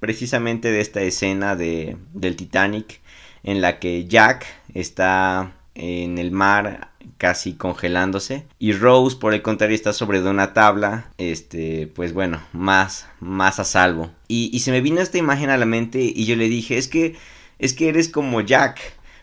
precisamente 0.00 0.70
de 0.70 0.80
esta 0.80 1.02
escena 1.02 1.56
de, 1.56 1.96
del 2.12 2.36
Titanic 2.36 3.00
en 3.42 3.60
la 3.60 3.78
que 3.78 4.06
Jack 4.06 4.46
está 4.74 5.52
en 5.74 6.18
el 6.18 6.30
mar 6.30 6.92
casi 7.18 7.54
congelándose 7.54 8.46
y 8.58 8.72
Rose 8.72 9.16
por 9.16 9.34
el 9.34 9.42
contrario 9.42 9.74
está 9.74 9.92
sobre 9.92 10.20
una 10.22 10.52
tabla 10.52 11.10
este 11.18 11.86
pues 11.86 12.12
bueno 12.12 12.42
más 12.52 13.08
más 13.20 13.58
a 13.58 13.64
salvo. 13.64 14.10
Y, 14.28 14.50
y, 14.52 14.60
se 14.60 14.70
me 14.70 14.80
vino 14.80 15.00
esta 15.00 15.18
imagen 15.18 15.50
a 15.50 15.56
la 15.56 15.66
mente 15.66 16.00
y 16.00 16.24
yo 16.24 16.36
le 16.36 16.48
dije 16.48 16.78
es 16.78 16.88
que 16.88 17.16
es 17.58 17.74
que 17.74 17.88
eres 17.88 18.08
como 18.08 18.40
Jack 18.40 18.80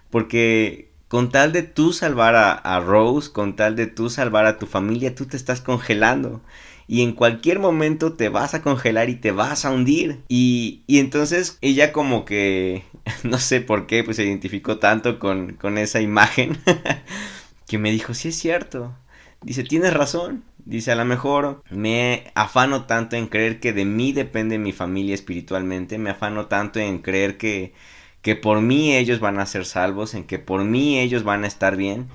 porque 0.09 0.89
con 1.09 1.31
tal 1.31 1.51
de 1.51 1.63
tú 1.63 1.91
salvar 1.91 2.35
a, 2.35 2.79
Rose, 2.79 3.31
con 3.31 3.55
tal 3.55 3.75
de 3.75 3.87
tú 3.87 4.11
salvar 4.11 4.45
a 4.45 4.59
tu 4.59 4.67
familia, 4.67 5.15
tú 5.15 5.25
te 5.25 5.37
estás 5.37 5.59
congelando 5.59 6.41
y 6.89 7.03
en 7.03 7.13
cualquier 7.13 7.59
momento 7.59 8.13
te 8.13 8.29
vas 8.29 8.55
a 8.55 8.63
congelar 8.63 9.11
y 9.11 9.15
te 9.15 9.29
vas 9.31 9.63
a 9.63 9.69
hundir. 9.69 10.23
Y, 10.27 10.81
y 10.87 10.97
entonces 10.97 11.59
ella 11.61 11.91
como 11.93 12.25
que, 12.25 12.83
no 13.23 13.37
sé 13.37 13.61
por 13.61 13.85
qué, 13.85 14.03
pues 14.03 14.17
se 14.17 14.25
identificó 14.25 14.79
tanto 14.79 15.19
con, 15.19 15.53
con 15.53 15.77
esa 15.77 16.01
imagen, 16.01 16.57
que 17.67 17.77
me 17.77 17.91
dijo, 17.91 18.15
sí 18.15 18.29
es 18.29 18.39
cierto. 18.39 18.91
Dice, 19.43 19.63
tienes 19.63 19.93
razón. 19.93 20.43
Dice, 20.65 20.91
a 20.91 20.95
lo 20.95 21.05
mejor 21.05 21.61
me 21.69 22.31
afano 22.33 22.85
tanto 22.85 23.15
en 23.15 23.27
creer 23.27 23.59
que 23.59 23.71
de 23.71 23.85
mí 23.85 24.11
depende 24.11 24.57
mi 24.57 24.71
familia 24.71 25.13
espiritualmente, 25.13 25.99
me 25.99 26.09
afano 26.09 26.47
tanto 26.47 26.79
en 26.79 26.97
creer 26.99 27.37
que, 27.37 27.71
que 28.23 28.35
por 28.35 28.61
mí 28.61 28.95
ellos 28.95 29.19
van 29.19 29.39
a 29.39 29.45
ser 29.45 29.65
salvos, 29.65 30.15
en 30.15 30.23
que 30.23 30.39
por 30.39 30.63
mí 30.63 30.97
ellos 30.99 31.23
van 31.23 31.43
a 31.43 31.47
estar 31.47 31.77
bien, 31.77 32.07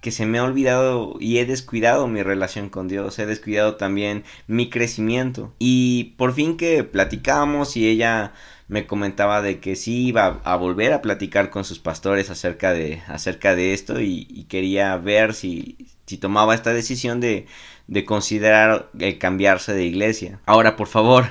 que 0.00 0.10
se 0.10 0.26
me 0.26 0.38
ha 0.38 0.44
olvidado 0.44 1.16
y 1.18 1.38
he 1.38 1.46
descuidado 1.46 2.06
mi 2.06 2.22
relación 2.22 2.68
con 2.68 2.88
Dios, 2.88 3.18
he 3.18 3.26
descuidado 3.26 3.76
también 3.76 4.24
mi 4.46 4.70
crecimiento. 4.70 5.52
Y 5.58 6.14
por 6.16 6.32
fin 6.34 6.56
que 6.56 6.84
platicamos 6.84 7.76
y 7.76 7.88
ella 7.88 8.32
me 8.68 8.86
comentaba 8.86 9.42
de 9.42 9.60
que 9.60 9.76
sí 9.76 10.06
iba 10.06 10.40
a 10.44 10.56
volver 10.56 10.92
a 10.92 11.02
platicar 11.02 11.50
con 11.50 11.64
sus 11.64 11.78
pastores 11.78 12.30
acerca 12.30 12.72
de, 12.72 13.02
acerca 13.08 13.56
de 13.56 13.72
esto 13.72 14.00
y, 14.00 14.46
quería 14.48 14.96
ver 14.98 15.34
si, 15.34 15.76
si 16.06 16.18
tomaba 16.18 16.54
esta 16.54 16.72
decisión 16.72 17.20
de, 17.20 17.46
de 17.86 18.04
considerar 18.04 18.90
el 18.98 19.18
cambiarse 19.18 19.72
de 19.72 19.84
iglesia. 19.84 20.40
Ahora, 20.46 20.76
por 20.76 20.86
favor, 20.86 21.26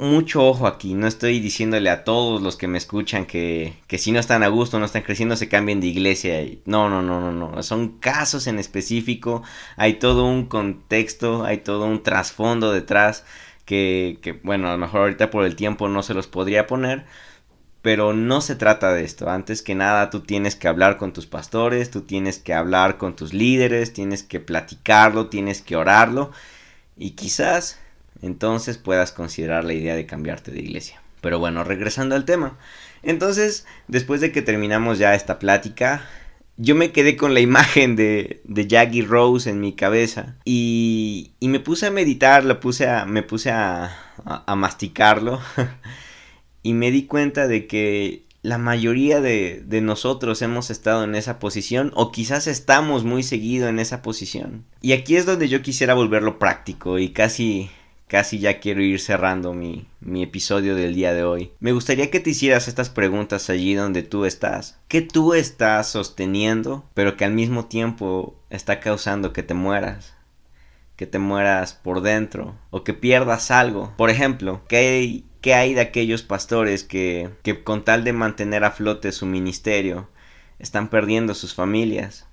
mucho 0.00 0.46
ojo 0.46 0.66
aquí, 0.66 0.94
no 0.94 1.06
estoy 1.06 1.38
diciéndole 1.40 1.90
a 1.90 2.02
todos 2.04 2.40
los 2.42 2.56
que 2.56 2.66
me 2.66 2.78
escuchan 2.78 3.26
que, 3.26 3.74
que 3.86 3.98
si 3.98 4.10
no 4.10 4.18
están 4.18 4.42
a 4.42 4.48
gusto, 4.48 4.78
no 4.78 4.86
están 4.86 5.02
creciendo, 5.02 5.36
se 5.36 5.48
cambien 5.48 5.80
de 5.80 5.88
iglesia. 5.88 6.40
No, 6.64 6.88
no, 6.88 7.02
no, 7.02 7.20
no, 7.20 7.50
no, 7.50 7.62
son 7.62 7.98
casos 7.98 8.46
en 8.46 8.58
específico, 8.58 9.42
hay 9.76 9.94
todo 9.94 10.24
un 10.26 10.46
contexto, 10.46 11.44
hay 11.44 11.58
todo 11.58 11.84
un 11.86 12.02
trasfondo 12.02 12.72
detrás 12.72 13.24
que, 13.66 14.18
que, 14.22 14.32
bueno, 14.32 14.68
a 14.68 14.72
lo 14.72 14.78
mejor 14.78 15.02
ahorita 15.02 15.30
por 15.30 15.44
el 15.44 15.56
tiempo 15.56 15.88
no 15.88 16.02
se 16.02 16.14
los 16.14 16.26
podría 16.26 16.66
poner, 16.66 17.04
pero 17.82 18.12
no 18.14 18.40
se 18.40 18.56
trata 18.56 18.92
de 18.92 19.04
esto. 19.04 19.30
Antes 19.30 19.62
que 19.62 19.74
nada, 19.74 20.10
tú 20.10 20.20
tienes 20.20 20.56
que 20.56 20.68
hablar 20.68 20.98
con 20.98 21.12
tus 21.12 21.26
pastores, 21.26 21.90
tú 21.90 22.02
tienes 22.02 22.38
que 22.38 22.54
hablar 22.54 22.98
con 22.98 23.16
tus 23.16 23.34
líderes, 23.34 23.92
tienes 23.92 24.22
que 24.22 24.40
platicarlo, 24.40 25.28
tienes 25.28 25.62
que 25.62 25.76
orarlo 25.76 26.32
y 26.96 27.10
quizás 27.12 27.78
entonces 28.22 28.78
puedas 28.78 29.12
considerar 29.12 29.64
la 29.64 29.74
idea 29.74 29.94
de 29.94 30.06
cambiarte 30.06 30.50
de 30.50 30.60
iglesia. 30.60 31.02
Pero 31.20 31.38
bueno, 31.38 31.64
regresando 31.64 32.14
al 32.14 32.24
tema. 32.24 32.58
Entonces, 33.02 33.66
después 33.88 34.20
de 34.20 34.32
que 34.32 34.42
terminamos 34.42 34.98
ya 34.98 35.14
esta 35.14 35.38
plática, 35.38 36.04
yo 36.56 36.74
me 36.74 36.92
quedé 36.92 37.16
con 37.16 37.34
la 37.34 37.40
imagen 37.40 37.96
de, 37.96 38.40
de 38.44 38.66
Jackie 38.66 39.02
Rose 39.02 39.50
en 39.50 39.60
mi 39.60 39.74
cabeza 39.74 40.36
y, 40.44 41.32
y 41.38 41.48
me 41.48 41.60
puse 41.60 41.86
a 41.86 41.90
meditar, 41.90 42.44
lo 42.44 42.60
puse 42.60 42.88
a, 42.88 43.04
me 43.04 43.22
puse 43.22 43.50
a, 43.50 43.96
a 44.24 44.56
masticarlo 44.56 45.40
y 46.62 46.72
me 46.72 46.90
di 46.90 47.06
cuenta 47.06 47.46
de 47.46 47.66
que 47.66 48.24
la 48.42 48.58
mayoría 48.58 49.20
de, 49.20 49.62
de, 49.66 49.80
nosotros 49.80 50.40
hemos 50.40 50.70
estado 50.70 51.02
en 51.02 51.16
esa 51.16 51.38
posición 51.40 51.90
o 51.94 52.12
quizás 52.12 52.46
estamos 52.46 53.02
muy 53.02 53.24
seguido 53.24 53.68
en 53.68 53.80
esa 53.80 54.02
posición. 54.02 54.64
Y 54.80 54.92
aquí 54.92 55.16
es 55.16 55.26
donde 55.26 55.48
yo 55.48 55.62
quisiera 55.62 55.94
volverlo 55.94 56.38
práctico 56.38 56.98
y 57.00 57.08
casi 57.08 57.70
casi 58.08 58.38
ya 58.38 58.60
quiero 58.60 58.82
ir 58.82 59.00
cerrando 59.00 59.52
mi, 59.52 59.88
mi, 60.00 60.22
episodio 60.22 60.74
del 60.74 60.94
día 60.94 61.12
de 61.12 61.24
hoy. 61.24 61.52
Me 61.58 61.72
gustaría 61.72 62.10
que 62.10 62.20
te 62.20 62.30
hicieras 62.30 62.68
estas 62.68 62.90
preguntas 62.90 63.50
allí 63.50 63.74
donde 63.74 64.02
tú 64.02 64.24
estás. 64.24 64.78
¿Qué 64.88 65.02
tú 65.02 65.34
estás 65.34 65.88
sosteniendo, 65.88 66.84
pero 66.94 67.16
que 67.16 67.24
al 67.24 67.32
mismo 67.32 67.66
tiempo 67.66 68.36
está 68.50 68.80
causando 68.80 69.32
que 69.32 69.42
te 69.42 69.54
mueras? 69.54 70.14
Que 70.96 71.06
te 71.06 71.18
mueras 71.18 71.74
por 71.74 72.00
dentro 72.00 72.56
o 72.70 72.84
que 72.84 72.94
pierdas 72.94 73.50
algo. 73.50 73.92
Por 73.96 74.10
ejemplo, 74.10 74.62
¿qué 74.68 74.76
hay, 74.76 75.24
qué 75.40 75.54
hay 75.54 75.74
de 75.74 75.80
aquellos 75.80 76.22
pastores 76.22 76.84
que, 76.84 77.30
que 77.42 77.62
con 77.62 77.84
tal 77.84 78.04
de 78.04 78.12
mantener 78.12 78.64
a 78.64 78.70
flote 78.70 79.12
su 79.12 79.26
ministerio 79.26 80.08
están 80.58 80.88
perdiendo 80.88 81.34
sus 81.34 81.54
familias? 81.54 82.26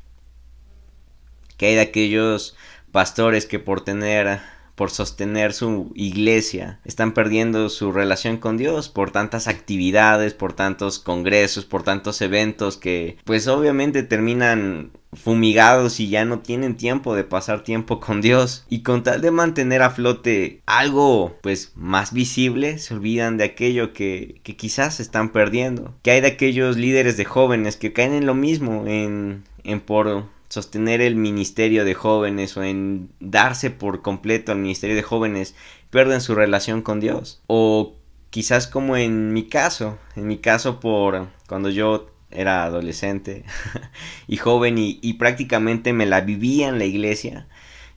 ¿Qué 1.58 1.68
hay 1.68 1.75
de 1.75 1.82
aquellos 1.82 2.56
pastores 2.92 3.46
que 3.46 3.60
por 3.60 3.84
tener 3.84 4.39
por 4.75 4.89
sostener 4.89 5.53
su 5.53 5.92
iglesia, 5.96 6.80
están 6.86 7.13
perdiendo 7.13 7.70
su 7.70 7.92
relación 7.92 8.38
con 8.38 8.58
Dios 8.58 8.89
por 8.89 9.12
tantas 9.12 9.48
actividades, 9.48 10.34
por 10.34 10.53
tantos 10.53 11.00
congresos, 11.00 11.65
por 11.65 11.84
tantos 11.84 12.22
eventos 12.22 12.77
que 12.77 13.18
pues 13.25 13.48
obviamente 13.48 14.03
terminan 14.03 14.92
fumigados 15.15 16.00
y 16.00 16.10
ya 16.10 16.25
no 16.25 16.39
tienen 16.39 16.75
tiempo 16.75 17.15
de 17.15 17.24
pasar 17.24 17.63
tiempo 17.63 18.00
con 18.00 18.22
Dios. 18.22 18.65
Y 18.70 18.82
con 18.82 19.03
tal 19.03 19.22
de 19.22 19.32
mantener 19.32 19.82
a 19.82 19.89
flote 19.89 20.62
algo 20.65 21.38
pues 21.42 21.74
más 21.75 22.13
visible 22.13 22.77
se 22.80 22.94
olvidan 22.96 23.38
de 23.38 23.46
aquello 23.46 23.94
que, 23.94 24.42
que 24.44 24.56
quizás 24.56 25.00
están 25.00 25.32
perdiendo. 25.32 25.94
Que 26.01 26.12
hay 26.12 26.22
de 26.22 26.27
aquellos 26.27 26.77
líderes 26.77 27.18
de 27.18 27.25
jóvenes 27.25 27.77
que 27.77 27.94
caen 27.94 28.13
en 28.13 28.25
lo 28.25 28.36
mismo 28.36 28.86
en, 28.88 29.44
en 29.63 29.82
sostener 30.53 31.01
el 31.01 31.15
ministerio 31.15 31.83
de 31.83 31.95
jóvenes 31.95 32.55
o 32.57 32.63
en 32.63 33.10
darse 33.19 33.72
por 33.72 34.03
completo 34.03 34.51
al 34.51 34.60
ministerio 34.60 34.95
de 34.95 35.01
jóvenes 35.01 35.55
pierden 35.89 36.22
su 36.22 36.36
relación 36.36 36.83
con 36.83 37.00
Dios. 37.00 37.41
O 37.48 37.95
quizás 38.29 38.67
como 38.67 38.95
en 38.95 39.33
mi 39.33 39.48
caso, 39.50 39.98
en 40.15 40.27
mi 40.27 40.38
caso 40.38 40.79
por 40.79 41.29
cuando 41.48 41.72
yo 41.72 42.12
era 42.29 42.65
adolescente 42.65 43.45
y 44.27 44.38
joven 44.38 44.77
y, 44.77 45.00
y 45.01 45.13
prácticamente 45.13 45.91
me 45.91 46.05
la 46.05 46.22
vivía 46.22 46.67
en 46.67 46.77
la 46.77 46.86
iglesia, 46.86 47.48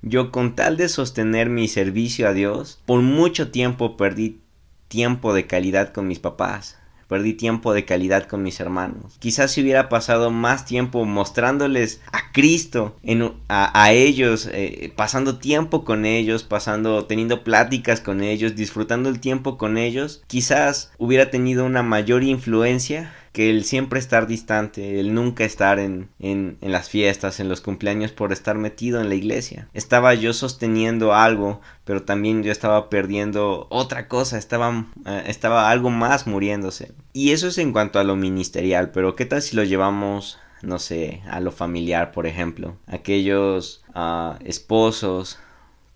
yo 0.01 0.33
con 0.33 0.55
tal 0.55 0.79
de 0.79 0.89
sostener 0.89 1.51
mi 1.51 1.69
servicio 1.69 2.27
a 2.27 2.33
Dios, 2.33 2.81
por 2.87 3.03
mucho 3.03 3.51
tiempo 3.51 3.99
perdí 3.99 4.41
tiempo 4.89 5.35
de 5.35 5.47
calidad 5.47 5.93
con 5.93 6.09
mis 6.09 6.21
papás 6.21 6.79
perdí 7.09 7.35
tiempo 7.35 7.73
de 7.73 7.85
calidad 7.85 8.25
con 8.25 8.43
mis 8.43 8.61
hermanos. 8.61 9.17
Quizás 9.19 9.53
si 9.53 9.63
hubiera 9.63 9.89
pasado 9.89 10.31
más 10.31 10.65
tiempo 10.65 11.05
mostrándoles 11.05 12.01
a 12.13 12.33
Cristo 12.33 12.97
en, 13.03 13.33
a, 13.49 13.93
ellos, 13.93 14.49
eh, 14.53 14.93
pasando 14.97 15.39
tiempo 15.39 15.85
con 15.85 16.05
ellos, 16.05 16.43
pasando, 16.45 17.07
teniendo 17.07 17.45
pláticas 17.45 18.01
con 18.01 18.23
ellos, 18.23 18.57
disfrutando 18.57 19.09
el 19.09 19.21
tiempo 19.21 19.57
con 19.59 19.79
ellos, 19.79 20.23
quizás 20.27 20.93
hubiera 20.99 21.31
tenido 21.31 21.65
una 21.65 21.83
mayor 21.83 22.25
influencia 22.25 23.13
que 23.37 23.51
el 23.51 23.65
siempre 23.65 23.99
estar 23.99 24.27
distante, 24.27 24.99
el 24.99 25.13
nunca 25.13 25.45
estar 25.45 25.79
en, 25.79 26.09
en, 26.21 26.57
las 26.63 26.89
fiestas, 26.89 27.39
en 27.39 27.51
los 27.51 27.61
cumpleaños 27.61 28.11
por 28.11 28.33
estar 28.33 28.57
metido 28.57 28.99
en 28.99 29.11
la 29.11 29.15
iglesia. 29.15 29.69
Estaba 29.75 30.15
yo 30.15 30.33
sosteniendo 30.33 31.13
algo, 31.13 31.61
pero 31.85 32.03
también 32.03 32.43
yo 32.43 32.51
estaba 32.51 32.89
perdiendo 32.89 33.67
otra 33.69 34.09
cosa, 34.09 34.39
estaba, 34.39 34.87
eh, 35.05 35.25
estaba 35.27 35.69
algo 35.69 35.91
más 35.91 36.27
muriéndose. 36.27 36.93
Y 37.13 37.33
eso 37.33 37.49
es 37.49 37.59
en 37.59 37.75
cuanto 37.75 37.99
a 37.99 38.05
lo 38.05 38.17
ministerial, 38.17 38.91
pero 38.91 39.17
¿qué 39.17 39.27
tal 39.27 39.43
si 39.43 39.55
lo 39.55 39.65
llevamos 39.65 40.39
no 40.63 40.79
sé, 40.79 41.21
a 41.29 41.39
lo 41.41 41.53
familiar, 41.53 42.13
por 42.13 42.27
ejemplo. 42.27 42.79
Aquellos 42.87 43.85
uh, 43.95 44.43
esposos 44.47 45.39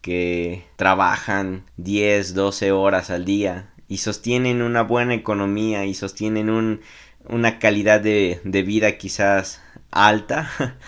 que 0.02 0.66
trabajan 0.76 1.64
10, 1.78 2.34
12 2.34 2.70
horas 2.70 3.08
al 3.08 3.24
día 3.24 3.70
y 3.88 3.96
sostienen 3.96 4.60
una 4.60 4.82
buena 4.82 5.14
economía 5.14 5.86
y 5.86 5.94
sostienen 5.94 6.50
un, 6.50 6.80
una 7.28 7.58
calidad 7.58 8.00
de, 8.00 8.40
de 8.44 8.62
vida 8.62 8.98
quizás 8.98 9.60
alta, 9.90 10.50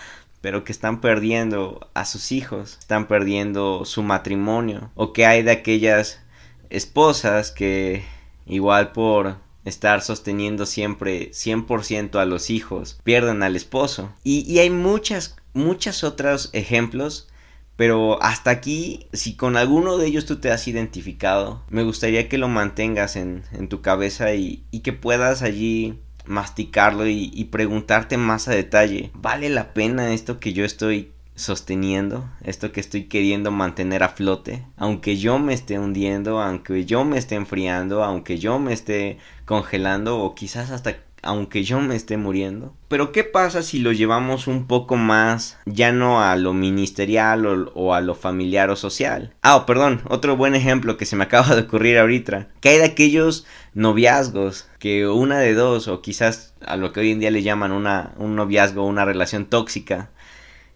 pero 0.41 0.63
que 0.63 0.71
están 0.71 1.01
perdiendo 1.01 1.89
a 1.93 2.05
sus 2.05 2.31
hijos, 2.31 2.77
están 2.79 3.07
perdiendo 3.07 3.85
su 3.85 4.03
matrimonio, 4.03 4.91
o 4.95 5.13
que 5.13 5.25
hay 5.25 5.43
de 5.43 5.51
aquellas 5.51 6.21
esposas 6.69 7.51
que 7.51 8.03
igual 8.45 8.91
por 8.91 9.37
estar 9.63 10.01
sosteniendo 10.01 10.65
siempre 10.65 11.31
100% 11.31 12.19
a 12.19 12.25
los 12.25 12.49
hijos, 12.49 12.99
pierden 13.03 13.43
al 13.43 13.55
esposo. 13.55 14.11
Y, 14.23 14.41
y 14.51 14.59
hay 14.59 14.69
muchas, 14.69 15.37
muchos 15.53 16.03
otros 16.03 16.49
ejemplos 16.51 17.29
pero 17.75 18.21
hasta 18.21 18.51
aquí, 18.51 19.07
si 19.13 19.35
con 19.35 19.57
alguno 19.57 19.97
de 19.97 20.07
ellos 20.07 20.25
tú 20.25 20.39
te 20.39 20.51
has 20.51 20.67
identificado, 20.67 21.63
me 21.69 21.83
gustaría 21.83 22.29
que 22.29 22.37
lo 22.37 22.47
mantengas 22.47 23.15
en, 23.15 23.43
en 23.51 23.67
tu 23.67 23.81
cabeza 23.81 24.33
y, 24.35 24.63
y, 24.69 24.81
que 24.81 24.93
puedas 24.93 25.41
allí 25.41 25.99
masticarlo 26.25 27.07
y, 27.07 27.43
preguntarte 27.51 28.17
más 28.17 28.47
a 28.47 28.51
detalle, 28.51 29.11
¿vale 29.13 29.49
la 29.49 29.73
pena 29.73 30.13
esto 30.13 30.39
que 30.39 30.53
yo 30.53 30.65
estoy 30.65 31.11
sosteniendo, 31.35 32.29
esto 32.43 32.71
que 32.71 32.79
estoy 32.79 33.05
queriendo 33.05 33.51
mantener 33.51 34.03
a 34.03 34.09
flote, 34.09 34.65
aunque 34.77 35.17
yo 35.17 35.39
me 35.39 35.53
esté 35.53 35.79
hundiendo, 35.79 36.41
aunque 36.41 36.85
yo 36.85 37.05
me 37.05 37.17
esté 37.17 37.35
enfriando, 37.35 38.03
aunque 38.03 38.37
yo 38.37 38.59
me 38.59 38.73
esté 38.73 39.17
congelando 39.45 40.19
o 40.19 40.35
quizás 40.35 40.71
hasta 40.71 40.97
aunque 41.23 41.63
yo 41.63 41.79
me 41.79 41.95
esté 41.95 42.17
muriendo. 42.17 42.75
Pero 42.87 43.11
¿qué 43.11 43.23
pasa 43.23 43.63
si 43.63 43.79
lo 43.79 43.91
llevamos 43.91 44.47
un 44.47 44.67
poco 44.67 44.95
más 44.97 45.57
ya 45.65 45.91
no 45.91 46.21
a 46.21 46.35
lo 46.35 46.53
ministerial 46.53 47.71
o, 47.73 47.93
a 47.93 48.01
lo 48.01 48.13
familiar 48.13 48.69
o 48.69 48.75
social? 48.75 49.33
Ah, 49.41 49.65
perdón, 49.65 50.01
otro 50.09 50.37
buen 50.37 50.53
ejemplo 50.53 50.97
que 50.97 51.05
se 51.05 51.15
me 51.15 51.23
acaba 51.25 51.55
de 51.55 51.61
ocurrir 51.63 51.97
ahorita. 51.97 52.49
Que 52.59 52.69
hay 52.69 52.77
de 52.77 52.85
aquellos 52.85 53.45
noviazgos 53.73 54.69
que 54.79 55.07
una 55.07 55.39
de 55.39 55.53
dos 55.53 55.87
o 55.87 56.01
quizás 56.01 56.53
a 56.65 56.77
lo 56.77 56.91
que 56.91 56.99
hoy 56.99 57.11
en 57.11 57.19
día 57.19 57.31
le 57.31 57.41
llaman 57.41 57.71
una, 57.71 58.13
un 58.17 58.35
noviazgo, 58.35 58.85
una 58.85 59.05
relación 59.05 59.45
tóxica. 59.45 60.11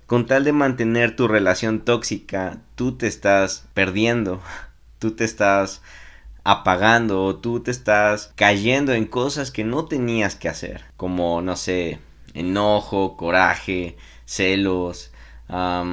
Con 0.08 0.25
tal 0.25 0.46
de 0.46 0.54
mantener 0.54 1.18
tu 1.18 1.27
relación 1.27 1.82
tóxica, 1.82 2.62
tú 2.75 2.94
te 2.94 3.08
estás 3.08 3.68
perdiendo, 3.74 4.42
tú 5.00 5.12
te 5.12 5.25
estás 5.25 5.82
apagando 6.48 7.25
o 7.25 7.36
tú 7.36 7.60
te 7.60 7.72
estás 7.72 8.32
cayendo 8.36 8.94
en 8.94 9.04
cosas 9.04 9.51
que 9.51 9.66
no 9.66 9.84
tenías 9.84 10.38
que 10.38 10.48
hacer, 10.48 10.86
como 10.96 11.42
no 11.42 11.58
sé, 11.58 12.00
enojo, 12.34 13.18
coraje, 13.18 13.98
celos, 14.24 15.12
a 15.50 15.84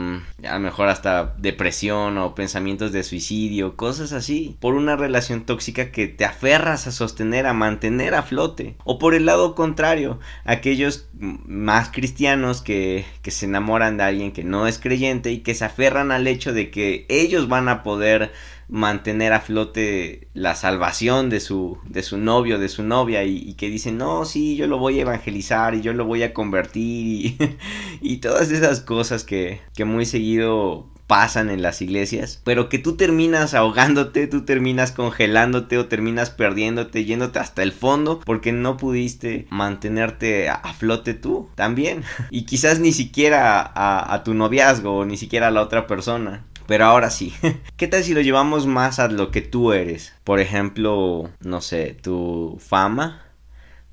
lo 0.41 0.61
mejor 0.61 0.89
hasta 0.89 1.35
depresión 1.39 2.19
o 2.19 2.37
pensamientos 2.37 2.93
de 2.93 3.03
suicidio, 3.03 3.77
cosas 3.77 4.13
así, 4.13 4.57
por 4.61 4.75
una 4.75 4.95
relación 4.95 5.45
tóxica 5.45 5.91
que 5.91 6.07
te 6.07 6.25
aferras 6.25 6.87
a 6.87 6.93
sostener, 6.93 7.47
a 7.47 7.53
mantener 7.53 8.15
a 8.15 8.23
flote, 8.23 8.77
o 8.85 8.99
por 8.99 9.15
el 9.15 9.27
lado 9.27 9.57
contrario, 9.57 10.21
aquellos 10.45 11.09
más 11.15 11.91
cristianos 11.91 12.63
que, 12.63 13.05
que 13.23 13.31
se 13.33 13.47
enamoran 13.47 13.97
de 13.97 14.05
alguien 14.05 14.33
que 14.33 14.45
no 14.45 14.69
es 14.69 14.79
creyente 14.79 15.33
y 15.33 15.39
que 15.39 15.55
se 15.55 15.65
aferran 15.65 16.13
al 16.13 16.29
hecho 16.29 16.53
de 16.53 16.71
que 16.71 17.07
ellos 17.09 17.49
van 17.49 17.69
a 17.69 17.83
poder 17.83 18.33
mantener 18.69 19.33
a 19.33 19.41
flote 19.41 20.29
la 20.35 20.55
salvación 20.55 21.31
de 21.31 21.41
su, 21.41 21.79
de 21.87 22.03
su 22.03 22.19
novio, 22.19 22.59
de 22.59 22.69
su 22.69 22.83
novia, 22.83 23.25
y, 23.25 23.55
que 23.55 23.69
dicen, 23.69 23.99
no, 23.99 24.25
sí, 24.25 24.57
yo 24.57 24.67
lo 24.67 24.79
voy 24.79 24.99
a 24.99 25.03
evangelizar 25.03 25.75
y 25.75 25.83
yo 25.83 25.93
lo 25.93 26.05
voy 26.05 26.23
a 26.23 26.33
convertir, 26.33 27.37
y, 28.01 28.17
todas 28.19 28.51
esas 28.51 28.81
cosas 28.81 29.25
que, 29.25 29.61
que 29.75 29.85
muy 29.85 30.07
seguido 30.07 30.89
pasan 31.07 31.51
en 31.51 31.63
las 31.63 31.83
iglesias, 31.83 32.41
pero 32.45 32.69
que 32.69 32.79
tú 32.79 32.97
terminas 32.97 33.55
ahogándote, 33.55 34.27
tú 34.27 34.45
terminas 34.45 34.93
congelándote 34.93 35.79
o 35.79 35.87
terminas 35.87 36.31
perdiéndote, 36.31 37.05
yéndote 37.05 37.39
hasta 37.39 37.63
el 37.63 37.73
fondo 37.73 38.21
porque 38.25 38.53
no 38.53 38.77
pudiste 38.77 39.47
mantenerte 39.51 40.49
a, 40.49 40.73
flote 40.75 41.15
tú 41.15 41.49
también. 41.55 42.03
Y 42.31 42.47
quizás 42.47 42.81
ni 42.81 42.93
siquiera 42.93 43.61
a, 43.63 44.15
a 44.15 44.25
tu 44.25 44.35
noviazgo 44.35 44.99
o 44.99 45.05
ni 45.05 45.17
siquiera 45.17 45.49
a 45.49 45.51
la 45.51 45.63
otra 45.63 45.87
persona. 45.87 46.45
Pero 46.67 46.87
ahora 46.87 47.11
sí, 47.11 47.35
¿qué 47.77 47.89
tal 47.89 48.03
si 48.03 48.15
lo 48.15 48.21
llevamos 48.21 48.67
más 48.67 48.99
a 48.99 49.09
lo 49.09 49.31
que 49.31 49.43
tú 49.43 49.73
eres? 49.73 50.15
Por 50.25 50.41
ejemplo, 50.41 51.31
no 51.41 51.61
sé, 51.61 51.97
tu 52.01 52.59
fama, 52.61 53.23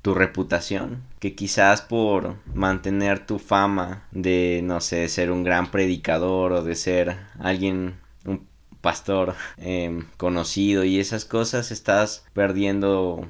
tu 0.00 0.14
reputación, 0.14 1.02
que 1.18 1.34
quizás 1.34 1.82
por 1.82 2.36
mantener 2.54 3.26
tu 3.26 3.38
fama 3.38 4.04
de, 4.10 4.60
no 4.64 4.80
sé, 4.80 5.08
ser 5.08 5.30
un 5.30 5.44
gran 5.44 5.70
predicador 5.70 6.52
o 6.52 6.62
de 6.62 6.74
ser 6.74 7.16
alguien, 7.38 7.96
un 8.24 8.46
pastor 8.80 9.34
em, 9.58 10.06
conocido 10.16 10.84
y 10.84 10.98
esas 10.98 11.24
cosas, 11.24 11.70
estás 11.70 12.24
perdiendo 12.32 13.28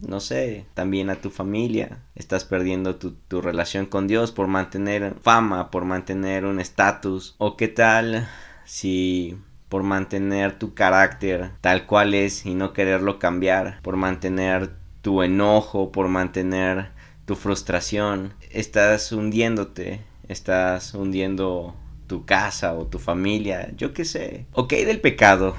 no 0.00 0.18
sé, 0.18 0.66
también 0.74 1.10
a 1.10 1.16
tu 1.16 1.30
familia, 1.30 2.00
estás 2.16 2.44
perdiendo 2.44 2.96
tu, 2.96 3.12
tu 3.12 3.40
relación 3.40 3.86
con 3.86 4.08
Dios 4.08 4.32
por 4.32 4.48
mantener 4.48 5.14
fama, 5.22 5.70
por 5.70 5.84
mantener 5.84 6.44
un 6.44 6.58
estatus, 6.58 7.36
o 7.38 7.56
qué 7.56 7.68
tal 7.68 8.28
si 8.70 9.36
por 9.68 9.82
mantener 9.82 10.56
tu 10.56 10.74
carácter 10.74 11.50
tal 11.60 11.86
cual 11.86 12.14
es 12.14 12.46
y 12.46 12.54
no 12.54 12.72
quererlo 12.72 13.18
cambiar, 13.18 13.80
por 13.82 13.96
mantener 13.96 14.70
tu 15.02 15.24
enojo, 15.24 15.90
por 15.90 16.06
mantener 16.06 16.90
tu 17.24 17.34
frustración, 17.34 18.32
estás 18.52 19.10
hundiéndote, 19.10 20.02
estás 20.28 20.94
hundiendo 20.94 21.74
tu 22.06 22.24
casa 22.24 22.74
o 22.74 22.86
tu 22.86 23.00
familia, 23.00 23.72
yo 23.76 23.92
qué 23.92 24.04
sé. 24.04 24.46
Ok 24.52 24.74
del 24.74 25.00
pecado, 25.00 25.56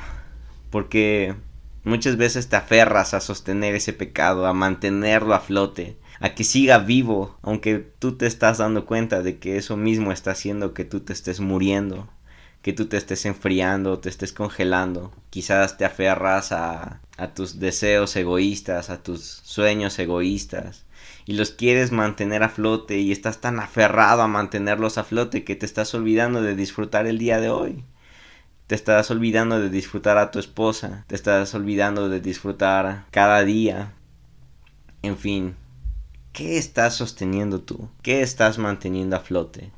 porque 0.69 1.35
muchas 1.83 2.15
veces 2.15 2.47
te 2.47 2.55
aferras 2.55 3.13
a 3.13 3.19
sostener 3.19 3.75
ese 3.75 3.91
pecado, 3.91 4.47
a 4.47 4.53
mantenerlo 4.53 5.33
a 5.33 5.41
flote, 5.41 5.97
a 6.21 6.33
que 6.33 6.45
siga 6.45 6.77
vivo, 6.77 7.37
aunque 7.41 7.79
tú 7.99 8.15
te 8.15 8.25
estás 8.25 8.59
dando 8.59 8.85
cuenta 8.85 9.21
de 9.21 9.37
que 9.37 9.57
eso 9.57 9.75
mismo 9.75 10.13
está 10.13 10.31
haciendo 10.31 10.73
que 10.73 10.85
tú 10.85 11.01
te 11.01 11.11
estés 11.11 11.41
muriendo 11.41 12.07
que 12.61 12.73
tú 12.73 12.87
te 12.87 12.97
estés 12.97 13.25
enfriando, 13.25 13.99
te 13.99 14.09
estés 14.09 14.33
congelando. 14.33 15.11
Quizás 15.29 15.77
te 15.77 15.85
aferras 15.85 16.51
a, 16.51 17.01
a 17.17 17.33
tus 17.33 17.59
deseos 17.59 18.15
egoístas, 18.15 18.89
a 18.89 19.01
tus 19.01 19.21
sueños 19.43 19.97
egoístas 19.99 20.85
y 21.25 21.33
los 21.33 21.51
quieres 21.51 21.91
mantener 21.91 22.43
a 22.43 22.49
flote 22.49 22.99
y 22.99 23.11
estás 23.11 23.39
tan 23.39 23.59
aferrado 23.59 24.21
a 24.21 24.27
mantenerlos 24.27 24.97
a 24.97 25.03
flote 25.03 25.43
que 25.43 25.55
te 25.55 25.65
estás 25.65 25.93
olvidando 25.93 26.41
de 26.41 26.55
disfrutar 26.55 27.07
el 27.07 27.17
día 27.17 27.39
de 27.39 27.49
hoy. 27.49 27.83
Te 28.67 28.75
estás 28.75 29.11
olvidando 29.11 29.59
de 29.59 29.69
disfrutar 29.69 30.17
a 30.17 30.31
tu 30.31 30.39
esposa, 30.39 31.03
te 31.07 31.15
estás 31.15 31.53
olvidando 31.53 32.09
de 32.09 32.21
disfrutar 32.21 33.05
cada 33.11 33.43
día. 33.43 33.93
En 35.01 35.17
fin, 35.17 35.55
¿qué 36.31 36.57
estás 36.57 36.95
sosteniendo 36.95 37.61
tú? 37.61 37.89
¿Qué 38.01 38.21
estás 38.21 38.57
manteniendo 38.57 39.15
a 39.15 39.19
flote? 39.19 39.71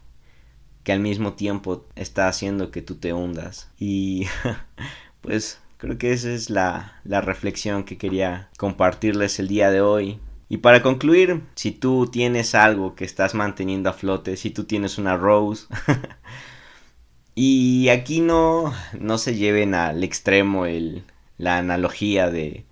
Que 0.83 0.91
al 0.91 0.99
mismo 0.99 1.33
tiempo 1.33 1.85
está 1.95 2.27
haciendo 2.27 2.71
que 2.71 2.81
tú 2.81 2.95
te 2.95 3.13
hundas. 3.13 3.69
Y 3.79 4.27
pues 5.21 5.59
creo 5.77 5.97
que 5.97 6.13
esa 6.13 6.31
es 6.31 6.49
la, 6.49 7.01
la 7.03 7.21
reflexión 7.21 7.83
que 7.83 7.97
quería 7.97 8.49
compartirles 8.57 9.39
el 9.39 9.47
día 9.47 9.71
de 9.71 9.81
hoy. 9.81 10.19
Y 10.49 10.57
para 10.57 10.83
concluir, 10.83 11.41
si 11.55 11.71
tú 11.71 12.07
tienes 12.11 12.53
algo 12.53 12.95
que 12.95 13.05
estás 13.05 13.33
manteniendo 13.33 13.89
a 13.89 13.93
flote, 13.93 14.37
si 14.37 14.51
tú 14.51 14.65
tienes 14.65 14.97
una 14.97 15.17
Rose, 15.17 15.65
y 17.35 17.89
aquí 17.89 18.21
no, 18.21 18.73
no 18.99 19.17
se 19.17 19.35
lleven 19.35 19.73
al 19.73 20.03
extremo 20.03 20.65
el, 20.65 21.03
la 21.37 21.57
analogía 21.57 22.29
de, 22.29 22.65